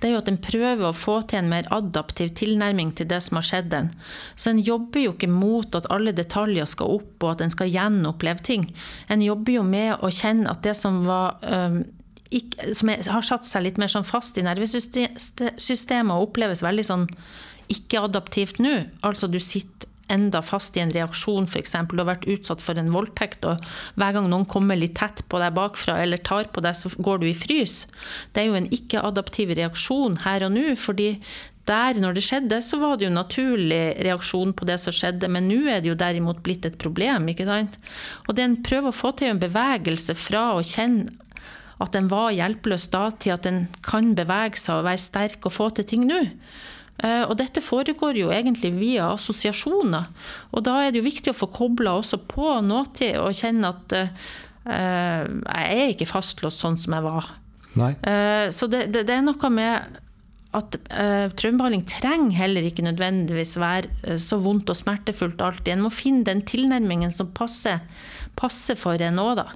det 0.00 0.08
er 0.08 0.14
jo 0.14 0.20
at 0.22 0.30
en 0.30 0.40
prøver 0.40 0.86
å 0.88 0.96
få 0.96 1.18
til 1.28 1.42
en 1.42 1.50
mer 1.50 1.66
adaptiv 1.76 2.30
tilnærming 2.38 2.94
til 2.96 3.10
det 3.10 3.18
som 3.26 3.36
har 3.36 3.44
skjedd 3.44 3.74
en. 3.76 3.90
Så 4.32 4.54
en 4.54 4.62
jobber 4.64 5.02
jo 5.04 5.12
ikke 5.12 5.28
mot 5.28 5.76
at 5.76 5.90
alle 5.92 6.14
detaljer 6.16 6.70
skal 6.70 6.94
opp, 6.96 7.12
og 7.20 7.34
at 7.34 7.44
en 7.44 7.52
skal 7.52 7.68
gjenoppleve 7.68 8.40
ting. 8.46 8.70
En 9.12 9.20
jobber 9.20 9.58
jo 9.58 9.66
med 9.66 9.98
å 10.00 10.08
kjenne 10.14 10.48
at 10.48 10.62
det 10.64 10.78
som 10.78 11.02
var 11.08 11.36
eh, 11.44 11.82
som 12.72 12.90
har 12.94 13.26
satt 13.26 13.46
seg 13.48 13.64
litt 13.66 13.78
mer 13.82 13.90
sånn 13.90 14.06
fast 14.06 14.38
i 14.38 14.44
nervesystemet 14.46 16.12
og 16.14 16.28
oppleves 16.28 16.62
veldig 16.62 16.84
sånn 16.86 17.08
ikke-adaptivt 17.72 18.60
nå. 18.62 18.74
Altså 19.06 19.30
du 19.30 19.38
sitter 19.42 19.88
enda 20.10 20.40
fast 20.42 20.74
i 20.74 20.82
en 20.82 20.90
reaksjon, 20.90 21.46
f.eks. 21.46 21.76
Du 21.90 22.00
har 22.00 22.08
vært 22.08 22.26
utsatt 22.30 22.62
for 22.64 22.78
en 22.80 22.90
voldtekt, 22.90 23.46
og 23.46 23.62
hver 24.00 24.16
gang 24.16 24.26
noen 24.30 24.48
kommer 24.50 24.78
litt 24.78 24.96
tett 24.98 25.22
på 25.30 25.38
deg 25.38 25.54
bakfra 25.54 26.00
eller 26.02 26.22
tar 26.26 26.50
på 26.50 26.64
deg, 26.64 26.74
så 26.74 26.90
går 26.98 27.22
du 27.22 27.28
i 27.30 27.36
frys. 27.36 27.84
Det 28.34 28.42
er 28.42 28.50
jo 28.50 28.58
en 28.58 28.68
ikke-adaptiv 28.74 29.54
reaksjon 29.58 30.20
her 30.24 30.48
og 30.48 30.54
nå, 30.56 30.66
fordi 30.80 31.12
der, 31.70 32.00
når 32.02 32.16
det 32.16 32.24
skjedde, 32.26 32.58
så 32.66 32.80
var 32.80 32.98
det 32.98 33.06
jo 33.06 33.14
naturlig 33.14 33.82
reaksjon 34.02 34.54
på 34.58 34.66
det 34.66 34.80
som 34.82 34.94
skjedde, 34.96 35.28
men 35.30 35.46
nå 35.46 35.60
er 35.70 35.82
det 35.82 35.92
jo 35.92 35.98
derimot 35.98 36.42
blitt 36.42 36.66
et 36.66 36.78
problem, 36.80 37.28
ikke 37.30 37.46
sant? 37.46 37.78
Og 38.26 38.34
det 38.34 38.46
en 38.46 38.60
prøver 38.66 38.90
å 38.90 38.96
få 38.96 39.12
til, 39.14 39.30
en 39.30 39.42
bevegelse 39.42 40.16
fra 40.18 40.48
å 40.56 40.64
kjenne 40.66 41.12
at 41.80 41.94
en 41.96 42.10
var 42.10 42.34
hjelpeløs 42.34 42.90
da, 42.92 43.06
til 43.22 43.36
at 43.36 43.46
en 43.48 43.62
kan 43.86 44.10
bevege 44.18 44.58
seg 44.60 44.80
og 44.80 44.88
være 44.88 45.00
sterk 45.00 45.46
og 45.48 45.54
få 45.54 45.70
til 45.76 45.86
ting 45.88 46.04
nå. 46.10 46.24
Eh, 47.00 47.24
Og 47.24 47.36
dette 47.40 47.62
foregår 47.64 48.18
jo 48.20 48.32
egentlig 48.34 48.72
via 48.76 49.12
assosiasjoner. 49.14 50.10
Og 50.52 50.64
da 50.66 50.80
er 50.84 50.92
det 50.92 51.00
jo 51.00 51.08
viktig 51.08 51.32
å 51.32 51.38
få 51.38 51.48
kobla 51.54 51.96
også 52.00 52.20
på 52.28 52.58
nåtid 52.66 53.16
og 53.22 53.36
kjenne 53.36 53.72
at 53.72 53.94
uh, 53.96 55.24
jeg 55.30 55.80
er 55.80 55.94
ikke 55.94 56.10
fastlåst 56.10 56.60
sånn 56.60 56.76
som 56.80 56.96
jeg 56.98 57.06
var. 57.06 57.32
Eh, 58.04 58.50
Så 58.52 58.68
det, 58.68 58.90
det, 58.92 59.06
det 59.08 59.16
er 59.16 59.24
noe 59.24 59.52
med 59.54 59.98
at 60.50 60.76
uh, 60.90 61.30
traumebehandling 61.38 61.84
trenger 61.86 62.34
heller 62.34 62.66
ikke 62.66 62.82
nødvendigvis 62.82 63.54
være 63.62 64.18
så 64.18 64.40
vondt 64.42 64.72
og 64.72 64.76
smertefullt 64.80 65.40
alltid. 65.40 65.76
En 65.76 65.84
må 65.86 65.92
finne 65.94 66.26
den 66.26 66.42
tilnærmingen 66.42 67.14
som 67.14 67.30
passer, 67.32 67.84
passer 68.36 68.76
for 68.76 69.00
en 69.00 69.22
òg, 69.22 69.38
da. 69.38 69.46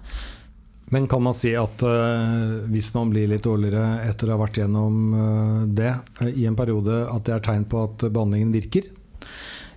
Men 0.92 1.08
kan 1.08 1.22
man 1.24 1.34
si 1.36 1.54
at 1.56 1.82
uh, 1.86 2.60
hvis 2.68 2.90
man 2.94 3.10
blir 3.12 3.30
litt 3.30 3.46
dårligere 3.46 4.04
etter 4.04 4.28
å 4.28 4.36
ha 4.36 4.42
vært 4.44 4.60
gjennom 4.60 4.98
uh, 5.16 5.64
det 5.64 5.94
uh, 6.20 6.28
i 6.28 6.44
en 6.48 6.58
periode, 6.58 7.04
at 7.08 7.24
det 7.26 7.36
er 7.36 7.44
tegn 7.46 7.66
på 7.70 7.86
at 7.88 8.06
behandlingen 8.10 8.52
virker? 8.54 8.90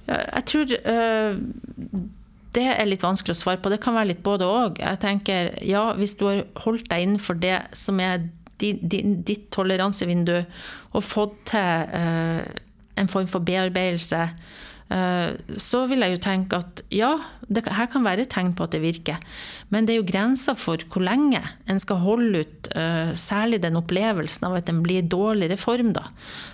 Jeg 0.08 0.44
tror 0.48 0.70
det 2.56 2.64
er 2.64 2.88
litt 2.88 3.04
vanskelig 3.04 3.34
å 3.36 3.40
svare 3.42 3.60
på. 3.60 3.68
Det 3.74 3.82
kan 3.84 3.96
være 3.98 4.14
litt 4.14 4.22
både 4.24 4.48
òg. 4.48 4.78
Jeg 4.80 5.02
tenker 5.04 5.50
ja, 5.68 5.90
hvis 6.00 6.16
du 6.16 6.24
har 6.30 6.46
holdt 6.64 6.88
deg 6.88 7.04
innenfor 7.04 7.36
det 7.42 7.58
som 7.76 8.00
er 8.00 8.24
din, 8.62 8.80
din, 8.80 9.18
ditt 9.28 9.50
toleransevindu, 9.52 10.38
og 10.96 11.04
fått 11.04 11.36
til 11.52 11.92
en 11.92 13.12
form 13.12 13.28
for 13.28 13.44
bearbeidelse, 13.44 14.22
så 14.88 15.82
vil 15.90 16.00
jeg 16.00 16.14
jo 16.16 16.20
tenke 16.24 16.60
at 16.62 16.82
ja, 16.96 17.10
det 17.52 17.66
her 17.76 17.88
kan 17.92 18.06
være 18.06 18.24
et 18.24 18.32
tegn 18.32 18.54
på 18.56 18.66
at 18.66 18.72
det 18.76 18.80
virker. 18.84 19.20
Men 19.72 19.88
det 19.88 19.94
er 19.94 20.00
jo 20.02 20.08
grenser 20.08 20.56
for 20.56 20.80
hvor 20.92 21.04
lenge 21.04 21.42
en 21.68 21.80
skal 21.80 22.00
holde 22.04 22.44
ut 22.44 22.70
øh, 22.72 23.12
særlig 23.20 23.62
den 23.64 23.80
opplevelsen 23.80 24.48
av 24.48 24.58
at 24.60 24.72
en 24.72 24.82
blir 24.84 25.02
i 25.02 25.08
dårligere 25.08 25.60
form. 25.60 25.94
Da. 25.96 26.08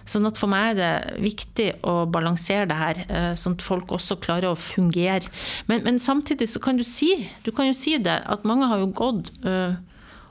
Sånn 0.09 0.25
at 0.29 0.41
for 0.41 0.49
meg 0.49 0.73
er 0.73 0.79
det 0.79 1.23
viktig 1.23 1.69
å 1.85 2.03
balansere 2.09 2.69
det 2.69 2.79
her, 2.79 3.03
øh, 3.05 3.31
sånn 3.37 3.57
at 3.57 3.65
folk 3.65 3.93
også 3.93 4.17
klarer 4.23 4.51
å 4.51 4.59
fungere. 4.59 5.29
Men, 5.69 5.85
men 5.85 6.01
samtidig 6.01 6.49
så 6.53 6.61
kan 6.63 6.81
du 6.81 6.85
si, 6.87 7.15
du 7.45 7.53
kan 7.53 7.69
jo 7.69 7.77
si 7.77 7.97
det, 8.01 8.19
at 8.25 8.45
mange 8.49 8.69
har 8.69 8.81
jo 8.81 8.93
gått 8.97 9.33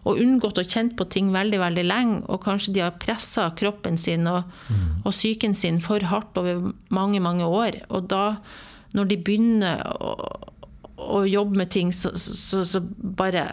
og 0.03 0.19
unngått 0.19 0.59
å 0.59 0.67
kjenne 0.67 0.97
på 0.99 1.07
ting 1.13 1.31
veldig 1.35 1.61
veldig 1.63 1.85
lenge, 1.87 2.21
og 2.27 2.43
kanskje 2.43 2.75
de 2.75 2.83
har 2.83 2.97
pressa 3.03 3.51
kroppen 3.59 3.99
sin 4.01 4.27
og, 4.27 4.51
og 5.05 5.13
psyken 5.15 5.55
sin 5.55 5.79
for 5.85 6.03
hardt 6.11 6.39
over 6.41 6.73
mange, 6.91 7.21
mange 7.23 7.47
år. 7.47 7.85
Og 7.95 8.09
da, 8.11 8.39
når 8.99 9.13
de 9.13 9.21
begynner 9.29 9.85
å, 9.95 10.17
å 10.99 11.23
jobbe 11.29 11.63
med 11.63 11.71
ting, 11.75 11.93
så, 11.95 12.15
så, 12.19 12.65
så 12.67 12.83
bare 12.83 13.47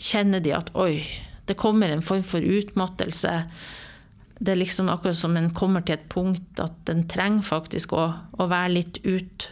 kjenner 0.00 0.40
de 0.40 0.56
at 0.56 0.72
oi, 0.80 1.04
det 1.48 1.58
kommer 1.60 1.92
en 1.92 2.04
form 2.04 2.24
for 2.24 2.40
utmattelse. 2.40 3.36
Det 4.40 4.54
er 4.54 4.62
liksom 4.62 4.88
akkurat 4.88 5.18
som 5.18 5.36
en 5.36 5.50
kommer 5.52 5.84
til 5.84 5.98
et 5.98 6.08
punkt 6.12 6.60
at 6.62 6.88
en 6.88 7.04
trenger 7.10 7.44
faktisk 7.44 7.92
å, 7.92 8.06
å 8.32 8.48
være 8.48 8.76
litt 8.78 9.02
ut. 9.04 9.50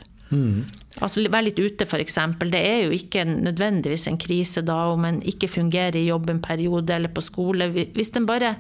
Altså 1.05 1.25
Være 1.29 1.49
litt 1.49 1.61
ute, 1.61 1.87
f.eks. 1.87 2.19
Det 2.41 2.61
er 2.61 2.87
jo 2.87 2.95
ikke 2.97 3.25
nødvendigvis 3.29 4.09
en 4.11 4.19
krise 4.21 4.65
da 4.67 4.79
om 4.93 5.05
en 5.09 5.21
ikke 5.23 5.51
fungerer 5.51 5.99
i 5.99 6.09
jobb 6.09 6.31
en 6.31 6.43
periode 6.43 6.95
eller 6.95 7.13
på 7.13 7.25
skole. 7.25 7.71
Hvis 7.71 8.15
en 8.17 8.27
bare 8.29 8.57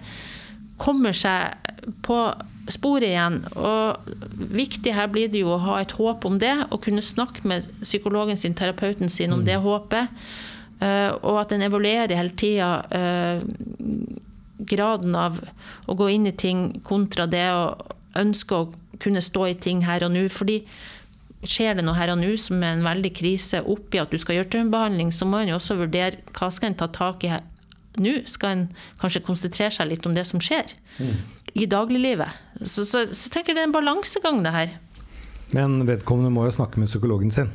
kommer 0.79 1.17
seg 1.17 1.57
på 2.07 2.19
sporet 2.71 3.09
igjen. 3.09 3.41
Og 3.57 4.13
viktig 4.55 4.93
her 4.95 5.09
blir 5.11 5.31
det 5.33 5.43
jo 5.43 5.55
å 5.57 5.63
ha 5.65 5.81
et 5.83 5.95
håp 5.99 6.27
om 6.29 6.39
det, 6.39 6.55
og 6.69 6.83
kunne 6.85 7.05
snakke 7.05 7.47
med 7.49 7.67
psykologen 7.83 8.39
sin, 8.39 8.55
terapeuten 8.55 9.11
sin, 9.11 9.33
om 9.35 9.45
det 9.47 9.59
håpet. 9.65 10.13
Eh, 10.79 11.11
og 11.25 11.41
at 11.41 11.55
en 11.55 11.65
evaluerer 11.67 12.15
hele 12.15 12.37
tida 12.39 12.71
graden 14.59 15.15
av 15.17 15.39
å 15.87 15.97
gå 15.99 16.11
inn 16.13 16.27
i 16.29 16.35
ting 16.37 16.69
kontra 16.87 17.27
det 17.31 17.47
å 17.55 17.65
ønske 18.19 18.55
å 18.55 18.71
kunne 19.03 19.23
stå 19.23 19.47
i 19.53 19.59
ting 19.59 19.85
her 19.87 20.05
og 20.07 20.15
nå. 20.15 20.27
fordi 20.29 20.63
skjer 21.47 21.79
det 21.79 21.85
noe 21.87 21.97
her 21.99 22.11
og 22.13 22.19
nå 22.21 22.33
som 22.41 22.63
er 22.63 22.75
en 22.77 22.87
veldig 22.87 23.13
krise 23.15 23.61
oppi 23.63 24.01
at 24.03 24.11
du 24.11 24.19
skal 24.19 24.39
gjøre 24.39 24.51
traumebehandling, 24.55 25.13
så 25.15 25.29
må 25.29 25.43
en 25.43 25.53
jo 25.53 25.59
også 25.59 25.79
vurdere 25.79 26.19
hva 26.35 26.51
skal 26.55 26.73
en 26.73 26.79
ta 26.81 26.89
tak 26.95 27.27
i 27.27 27.33
her 27.33 27.45
nå. 27.99 28.19
Skal 28.31 28.55
en 28.55 28.67
kanskje 29.03 29.25
konsentrere 29.27 29.75
seg 29.75 29.91
litt 29.93 30.07
om 30.09 30.17
det 30.17 30.27
som 30.29 30.43
skjer 30.43 30.75
i 31.59 31.67
dagliglivet. 31.71 32.35
Så, 32.63 32.85
så, 32.85 33.07
så 33.13 33.31
jeg 33.35 33.55
det 33.55 33.63
er 33.63 33.69
en 33.69 33.75
balansegang, 33.75 34.43
det 34.45 34.55
her. 34.55 34.77
Men 35.55 35.81
vedkommende 35.89 36.31
må 36.35 36.45
jo 36.47 36.55
snakke 36.59 36.81
med 36.81 36.91
psykologen 36.91 37.33
sin. 37.35 37.51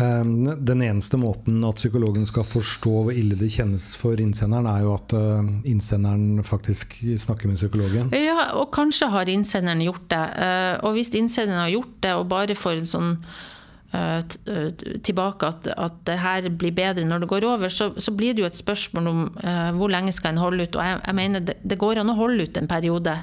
Um, 0.00 0.48
Den 0.58 0.82
eneste 0.82 1.16
måten 1.16 1.62
at 1.64 1.78
psykologen 1.78 2.26
skal 2.26 2.42
forstå 2.42 2.94
hvor 3.06 3.14
ille 3.14 3.36
det 3.38 3.52
kjennes 3.54 3.92
for 3.94 4.18
innsenderen, 4.18 4.66
er 4.66 4.82
jo 4.82 4.94
at 4.96 5.14
uh, 5.14 5.46
innsenderen 5.70 6.42
faktisk 6.42 6.98
snakker 7.18 7.48
med 7.48 7.60
psykologen. 7.60 8.10
Ja, 8.10 8.50
og 8.58 8.72
kanskje 8.74 9.06
har 9.12 9.30
innsenderen 9.30 9.84
gjort 9.86 10.08
det. 10.10 10.24
Eh, 10.34 10.74
Og 10.84 10.96
hvis 10.96 11.14
innsenderen 11.14 11.60
har 11.60 11.70
gjort 11.70 12.00
det, 12.02 12.14
og 12.14 12.28
bare 12.28 12.54
får 12.58 12.80
en 12.80 12.90
sånn 12.90 13.10
eh, 13.14 13.18
eh, 13.20 13.53
tilbake 15.04 15.46
at, 15.46 15.68
at 15.70 15.98
det 16.08 16.16
her 16.18 16.48
blir 16.50 16.74
bedre 16.74 17.04
når 17.06 17.24
det 17.24 17.30
går 17.30 17.46
over, 17.46 17.72
så, 17.72 17.90
så 17.96 18.14
blir 18.16 18.34
det 18.34 18.42
jo 18.42 18.48
et 18.48 18.58
spørsmål 18.58 19.10
om 19.10 19.20
uh, 19.38 19.70
hvor 19.76 19.92
lenge 19.92 20.14
skal 20.14 20.34
en 20.34 20.42
holde 20.42 20.66
ut. 20.66 20.78
Og 20.78 20.86
jeg, 20.86 21.02
jeg 21.06 21.18
mener 21.18 21.44
det, 21.44 21.58
det 21.62 21.78
går 21.80 22.00
an 22.00 22.12
å 22.12 22.16
holde 22.18 22.48
ut 22.48 22.58
en 22.58 22.70
periode. 22.70 23.18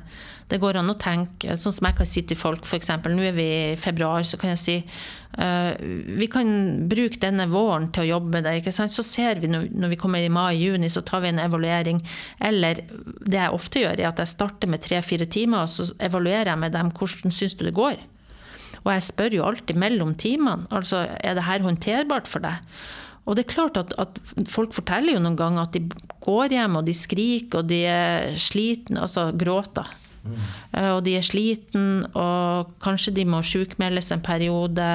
Det 0.52 0.60
går 0.62 0.82
an 0.82 0.92
å 0.92 1.00
tenke, 1.00 1.56
sånn 1.60 1.76
som 1.76 1.88
jeg 1.88 1.98
kan 1.98 2.08
si 2.08 2.24
til 2.28 2.40
folk 2.40 2.68
f.eks. 2.68 2.92
Nå 3.08 3.26
er 3.26 3.36
vi 3.36 3.48
i 3.72 3.80
februar, 3.80 4.24
så 4.28 4.40
kan 4.40 4.54
jeg 4.54 4.62
si 4.62 4.78
uh, 4.84 5.74
vi 6.22 6.30
kan 6.32 6.54
bruke 6.92 7.22
denne 7.22 7.48
våren 7.52 7.90
til 7.92 8.06
å 8.06 8.10
jobbe 8.14 8.38
med 8.38 8.48
det. 8.48 8.58
ikke 8.62 8.76
sant? 8.76 8.94
Så 8.94 9.06
ser 9.08 9.42
vi 9.44 9.52
når 9.52 9.96
vi 9.96 10.00
kommer 10.00 10.24
i 10.24 10.32
mai-juni, 10.32 10.92
så 10.92 11.04
tar 11.08 11.26
vi 11.26 11.34
en 11.34 11.42
evaluering. 11.44 12.04
Eller 12.40 12.86
det 13.26 13.40
jeg 13.40 13.58
ofte 13.58 13.84
gjør, 13.84 13.98
er 13.98 14.12
at 14.12 14.24
jeg 14.24 14.36
starter 14.36 14.72
med 14.72 14.84
tre-fire 14.86 15.28
timer, 15.28 15.66
og 15.66 15.72
så 15.72 15.92
evaluerer 16.00 16.54
jeg 16.54 16.64
med 16.64 16.76
dem 16.78 16.96
hvordan 16.96 17.36
syns 17.36 17.58
du 17.58 17.68
det 17.68 17.78
går. 17.78 18.00
Og 18.82 18.92
jeg 18.96 19.06
spør 19.06 19.38
jo 19.38 19.46
alltid 19.46 19.78
mellom 19.78 20.16
timene. 20.18 20.68
Altså, 20.74 21.06
er 21.22 21.38
det 21.38 21.46
her 21.46 21.66
håndterbart 21.66 22.30
for 22.30 22.44
deg? 22.44 22.62
Og 23.30 23.38
det 23.38 23.46
er 23.46 23.54
klart 23.54 23.78
at, 23.78 23.94
at 24.02 24.18
folk 24.50 24.74
forteller 24.74 25.14
jo 25.16 25.22
noen 25.22 25.38
ganger 25.38 25.68
at 25.68 25.76
de 25.76 25.84
går 26.26 26.56
hjem 26.56 26.80
og 26.80 26.88
de 26.88 26.96
skriker 26.98 27.62
og 27.62 27.70
de 27.70 27.84
er 27.86 28.32
slitne, 28.42 29.04
altså 29.04 29.30
gråter. 29.38 29.92
Mm. 30.22 30.40
Og 30.94 31.00
de 31.06 31.16
er 31.18 31.26
sliten, 31.26 32.06
og 32.14 32.74
kanskje 32.84 33.14
de 33.16 33.26
må 33.30 33.42
sjukmeldes 33.46 34.12
en 34.14 34.22
periode. 34.26 34.90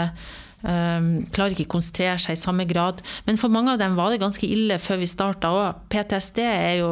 Um, 0.64 1.26
klarer 1.36 1.52
ikke 1.52 1.68
konsentrere 1.76 2.16
seg 2.18 2.34
i 2.34 2.40
samme 2.40 2.64
grad. 2.66 3.02
Men 3.26 3.36
for 3.38 3.52
mange 3.52 3.74
av 3.74 3.80
dem 3.80 3.94
var 3.98 4.10
det 4.10 4.22
ganske 4.22 4.48
ille 4.48 4.78
før 4.82 5.02
vi 5.02 5.08
starta 5.10 5.50
òg. 5.52 5.82
PTSD 5.92 6.40
er 6.42 6.78
jo 6.80 6.88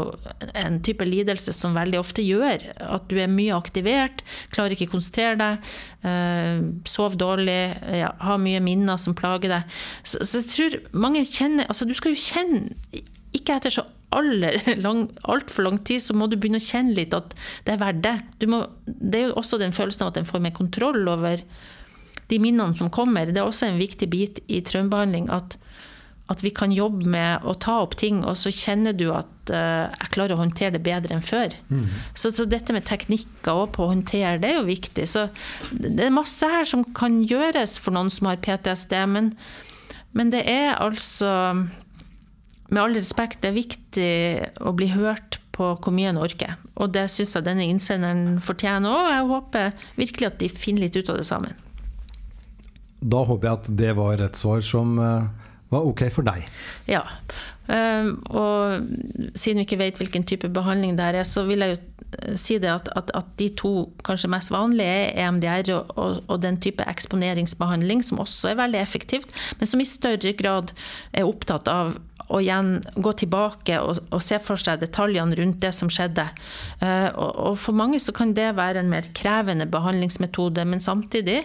en 0.53 0.79
type 0.85 1.07
lidelse 1.09 1.55
som 1.57 1.75
veldig 1.75 1.99
ofte 1.99 2.23
gjør 2.23 2.69
at 2.85 3.09
du 3.09 3.17
er 3.19 3.33
mye 3.33 3.57
aktivert, 3.57 4.23
klarer 4.55 4.77
ikke 4.77 4.93
konsentrere 4.93 5.41
deg, 5.41 5.73
uh, 6.05 6.61
sover 6.87 7.19
dårlig, 7.25 7.59
ja, 8.05 8.13
har 8.21 8.41
mye 8.43 8.63
minner 8.65 9.01
som 9.01 9.17
plager 9.17 9.57
deg. 9.57 9.77
Så, 10.05 10.21
så 10.23 10.43
jeg 10.43 10.51
tror 10.53 10.79
mange 11.07 11.25
kjenner 11.25 11.65
Altså, 11.65 11.87
du 11.89 11.95
skal 11.97 12.13
jo 12.13 12.21
kjenne 12.21 13.01
ikke 13.35 13.57
etter 13.57 13.73
så 13.73 13.89
altfor 15.35 15.65
lang 15.67 15.81
tid, 15.83 15.99
så 15.99 16.15
må 16.15 16.29
du 16.31 16.37
begynne 16.39 16.61
å 16.61 16.65
kjenne 16.65 16.95
litt 16.95 17.17
at 17.17 17.33
det 17.67 17.75
er 17.75 17.81
verdt 17.81 18.05
det. 18.05 18.47
Må, 18.47 18.61
det 18.87 19.19
er 19.19 19.27
jo 19.33 19.39
også 19.41 19.59
den 19.59 19.75
følelsen 19.75 20.05
av 20.05 20.13
at 20.13 20.21
en 20.21 20.29
får 20.29 20.45
mer 20.45 20.55
kontroll 20.55 21.09
over 21.11 21.43
de 22.31 22.41
minnene 22.41 22.77
som 22.79 22.91
kommer. 22.93 23.31
Det 23.31 23.41
er 23.41 23.49
også 23.49 23.69
en 23.69 23.81
viktig 23.81 24.09
bit 24.13 24.41
i 24.49 24.63
traumebehandling 24.65 25.29
at, 25.35 25.59
at 26.33 26.45
vi 26.45 26.53
kan 26.57 26.73
jobbe 26.73 27.07
med 27.11 27.45
å 27.45 27.57
ta 27.61 27.81
opp 27.85 27.99
ting, 28.01 28.23
og 28.25 28.39
så 28.41 28.53
kjenner 28.55 28.97
du 28.97 29.11
at 29.13 29.53
uh, 29.53 29.93
jeg 29.93 30.13
klarer 30.17 30.37
å 30.37 30.41
håndtere 30.41 30.77
det 30.77 30.85
bedre 30.87 31.17
enn 31.17 31.25
før. 31.25 31.55
Mm. 31.69 31.87
Så, 32.17 32.33
så, 32.33 32.49
dette 32.49 32.77
med 32.77 32.87
teknikker 32.89 33.69
på 33.75 33.85
å 33.85 33.93
håndtere, 33.93 34.39
det 34.43 34.53
er 34.53 34.61
jo 34.61 34.67
viktig. 34.71 35.07
Så 35.11 35.29
det 35.71 36.09
er 36.09 36.15
masse 36.15 36.49
her 36.49 36.69
som 36.69 36.87
kan 36.97 37.21
gjøres 37.29 37.77
for 37.81 37.97
noen 37.97 38.13
som 38.13 38.31
har 38.31 38.43
PTSD, 38.45 38.97
men, 39.11 39.35
men 40.17 40.33
det 40.33 40.47
er 40.49 40.77
altså 40.79 41.33
med 42.75 42.81
all 42.81 42.97
respekt, 42.97 43.43
det 43.43 43.51
er 43.51 43.59
viktig 43.59 44.13
å 44.65 44.73
bli 44.77 44.89
hørt 44.95 45.39
på 45.55 45.75
hvor 45.79 45.95
mye 45.95 46.11
en 46.11 46.21
orker. 46.23 46.57
Og 46.81 46.95
det 46.95 47.07
syns 47.13 47.37
jeg 47.37 47.47
denne 47.47 47.67
innsenderen 47.69 48.41
fortjener 48.43 48.91
òg. 48.91 49.11
Jeg 49.13 49.29
håper 49.31 49.77
virkelig 50.01 50.31
at 50.31 50.41
de 50.41 50.51
finner 50.51 50.87
litt 50.87 50.99
ut 50.99 51.13
av 51.13 51.21
det 51.21 51.27
sammen. 51.29 51.55
Da 53.05 53.25
håper 53.29 53.49
jeg 53.49 53.61
at 53.61 53.73
det 53.79 53.97
var 53.99 54.23
et 54.25 54.39
svar 54.39 54.63
som 54.65 54.97
eh, 55.03 55.27
var 55.73 55.89
ok 55.89 56.07
for 56.13 56.27
deg. 56.27 56.47
Ja. 56.91 57.05
Ehm, 57.73 58.19
og 58.29 58.85
siden 59.39 59.63
vi 59.63 59.65
ikke 59.65 59.81
vet 59.81 60.01
hvilken 60.01 60.27
type 60.29 60.51
behandling 60.53 60.99
det 60.99 61.07
er, 61.13 61.23
så 61.29 61.47
vil 61.49 61.65
jeg 61.65 61.75
jo 61.75 61.79
eh, 61.79 62.35
si 62.41 62.59
det 62.61 62.71
at, 62.73 62.91
at, 62.99 63.13
at 63.17 63.31
de 63.41 63.49
to 63.57 63.75
kanskje 64.05 64.31
mest 64.33 64.53
vanlige 64.55 64.97
er 65.15 65.29
EMDR 65.29 65.73
og, 65.77 65.95
og, 65.97 66.19
og, 66.29 66.43
den 66.45 66.61
type 66.61 66.85
eksponeringsbehandling, 66.89 68.05
som 68.05 68.21
også 68.25 68.53
er 68.53 68.61
veldig 68.61 68.83
effektivt, 68.83 69.33
men 69.61 69.71
som 69.71 69.81
i 69.81 69.89
større 69.89 70.35
grad 70.37 70.75
er 71.13 71.29
opptatt 71.29 71.71
av 71.73 71.97
og 72.25 72.41
igjen 72.41 72.79
gå 72.97 73.13
tilbake 73.21 73.77
og, 73.83 73.99
og, 74.09 74.21
se 74.25 74.39
for 74.43 74.61
seg 74.61 74.81
detaljene 74.81 75.37
rundt 75.39 75.61
det 75.63 75.73
som 75.77 75.91
skjedde. 75.93 76.25
Uh, 76.81 77.11
og, 77.11 77.31
og, 77.31 77.59
For 77.61 77.77
mange 77.77 78.01
så 78.03 78.15
kan 78.17 78.33
det 78.37 78.55
være 78.57 78.81
en 78.81 78.91
mer 78.91 79.09
krevende 79.17 79.67
behandlingsmetode, 79.71 80.65
men 80.69 80.83
samtidig, 80.83 81.43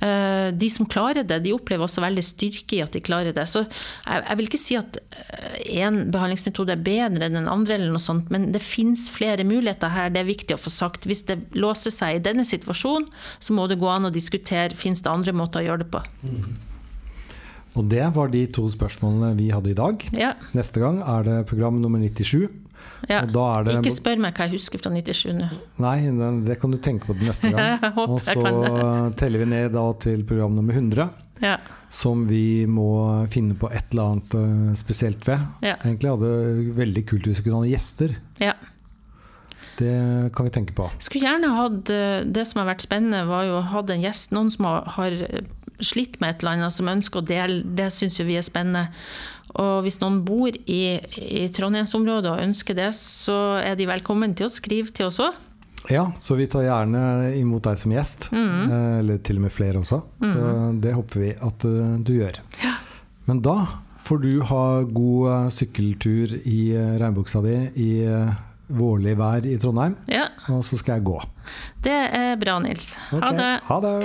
uh, 0.00 0.48
de 0.54 0.70
som 0.72 0.88
klarer 0.88 1.26
det, 1.28 1.42
de 1.44 1.54
opplever 1.54 1.84
også 1.84 2.04
veldig 2.04 2.24
styrke 2.24 2.78
i 2.78 2.82
at 2.84 2.96
de 2.96 3.04
klarer 3.04 3.36
det. 3.36 3.46
Så 3.50 3.64
jeg, 3.66 4.24
jeg 4.24 4.40
vil 4.40 4.50
ikke 4.50 4.62
si 4.62 4.78
at 4.80 4.98
én 5.66 6.00
uh, 6.00 6.08
behandlingsmetode 6.14 6.76
er 6.78 6.86
bedre 6.86 7.28
enn 7.28 7.38
den 7.42 7.52
andre, 7.52 7.76
eller 7.76 7.92
noe 7.92 8.02
sånt, 8.02 8.32
men 8.32 8.50
det 8.54 8.64
finnes 8.64 9.08
flere 9.12 9.46
muligheter 9.48 9.92
her. 9.92 10.12
Det 10.14 10.24
er 10.24 10.32
viktig 10.32 10.56
å 10.56 10.62
få 10.64 10.72
sagt. 10.72 11.08
Hvis 11.10 11.26
det 11.28 11.42
låser 11.58 11.92
seg 11.94 12.18
i 12.18 12.24
denne 12.24 12.46
situasjonen, 12.48 13.10
så 13.42 13.54
må 13.56 13.68
det 13.68 13.80
gå 13.82 13.90
an 13.90 14.08
å 14.08 14.14
diskutere 14.14 14.72
om 14.72 14.94
det 14.96 15.10
andre 15.10 15.32
måter 15.36 15.60
å 15.60 15.66
gjøre 15.66 15.84
det 15.84 15.92
på. 15.92 16.00
Mm. 16.24 16.71
Og 17.78 17.86
det 17.88 18.04
var 18.16 18.32
de 18.32 18.42
to 18.52 18.66
spørsmålene 18.68 19.32
vi 19.38 19.48
hadde 19.52 19.72
i 19.72 19.78
dag. 19.78 20.02
Ja. 20.16 20.34
Neste 20.56 20.82
gang 20.82 21.00
er 21.00 21.24
det 21.28 21.38
program 21.48 21.80
nummer 21.80 22.02
97. 22.02 22.50
Ja. 23.08 23.22
Det... 23.26 23.74
Ikke 23.78 23.94
spør 23.94 24.20
meg 24.22 24.36
hva 24.36 24.46
jeg 24.46 24.58
husker 24.58 24.82
fra 24.82 24.92
97 24.94 25.32
nå. 25.38 25.48
Nei, 25.82 25.96
det 26.46 26.58
kan 26.62 26.72
du 26.72 26.78
tenke 26.82 27.08
på 27.08 27.16
til 27.18 27.30
neste 27.30 27.50
gang. 27.52 27.86
og 28.02 28.18
så 28.22 28.36
teller 29.20 29.42
vi 29.42 29.48
ned 29.54 29.72
da 29.74 29.86
til 30.02 30.26
program 30.28 30.58
nummer 30.58 30.76
100. 30.76 31.08
Ja. 31.42 31.56
Som 31.92 32.26
vi 32.28 32.64
må 32.70 32.90
finne 33.32 33.56
på 33.58 33.70
et 33.74 33.90
eller 33.92 34.14
annet 34.14 34.36
eh, 34.38 34.68
spesielt 34.78 35.24
ved. 35.28 35.42
Ja. 35.64 35.78
Egentlig 35.82 36.12
hadde 36.12 36.30
det 36.30 36.76
veldig 36.78 37.06
kult 37.10 37.26
hvis 37.28 37.42
vi 37.42 37.48
kunne 37.48 37.64
ha 37.64 37.72
gjester. 37.72 38.14
Ja. 38.42 38.54
Det 39.80 39.96
kan 40.36 40.46
vi 40.46 40.52
tenke 40.54 40.76
på. 40.76 40.86
Skulle 41.02 41.26
gjerne 41.26 41.50
hatt 41.56 41.90
eh, 41.90 42.22
Det 42.28 42.44
som 42.48 42.62
har 42.62 42.70
vært 42.70 42.84
spennende, 42.84 43.24
var 43.28 43.48
jo 43.48 43.58
å 43.58 43.66
ha 43.72 43.82
en 43.82 44.06
gjest. 44.06 44.30
Noen 44.36 44.52
som 44.54 44.68
har 44.68 45.18
slitt 45.86 46.18
med 46.20 46.34
et 46.34 46.42
eller 46.42 46.56
annet, 46.56 46.74
som 46.74 46.90
ønsker 46.90 47.22
å 47.22 47.26
dele, 47.26 47.62
det 47.78 47.90
syns 47.94 48.20
vi 48.22 48.38
er 48.38 48.46
spennende. 48.46 48.88
Og 49.60 49.82
hvis 49.84 50.00
noen 50.00 50.22
bor 50.24 50.48
i, 50.48 50.82
i 51.20 51.46
Trondheimsområdet 51.52 52.30
og 52.32 52.42
ønsker 52.42 52.76
det, 52.78 52.90
så 52.96 53.58
er 53.60 53.76
de 53.76 53.88
velkommen 53.90 54.36
til 54.38 54.48
å 54.48 54.52
skrive 54.52 54.94
til 54.94 55.10
oss 55.10 55.20
òg. 55.22 55.36
Ja, 55.90 56.06
så 56.16 56.36
vi 56.38 56.46
tar 56.46 56.62
gjerne 56.62 57.32
imot 57.36 57.66
deg 57.66 57.80
som 57.80 57.92
gjest. 57.92 58.28
Mm. 58.30 58.70
Eller 59.00 59.18
til 59.26 59.40
og 59.40 59.46
med 59.48 59.52
flere 59.52 59.82
også. 59.82 59.98
Mm. 60.22 60.28
Så 60.30 60.52
det 60.84 60.94
håper 60.94 61.24
vi 61.24 61.32
at 61.34 61.66
uh, 61.66 61.96
du 61.98 62.14
gjør. 62.20 62.38
Ja. 62.62 62.76
Men 63.26 63.42
da 63.42 63.56
får 64.02 64.22
du 64.22 64.30
ha 64.46 64.62
god 64.86 65.26
uh, 65.26 65.50
sykkeltur 65.52 66.38
i 66.38 66.60
regnbuksa 67.02 67.42
di 67.44 67.58
i 67.82 67.92
vårlig 68.72 69.16
vær 69.18 69.46
i 69.46 69.58
Trondheim. 69.60 69.98
Ja. 70.08 70.28
Og 70.54 70.62
så 70.64 70.78
skal 70.80 71.00
jeg 71.00 71.06
gå. 71.10 71.18
Det 71.84 71.98
er 72.14 72.38
bra, 72.40 72.56
Nils. 72.62 72.94
Okay. 73.10 73.26
Ha 73.26 73.32
det. 73.36 73.52
Ha 73.68 73.80
det. 73.84 73.96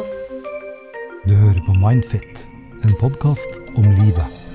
Du 1.27 1.33
hører 1.35 1.59
på 1.65 1.73
Mindfit, 1.73 2.47
en 2.83 2.93
podkast 3.01 3.59
om 3.75 3.83
livet. 3.83 4.46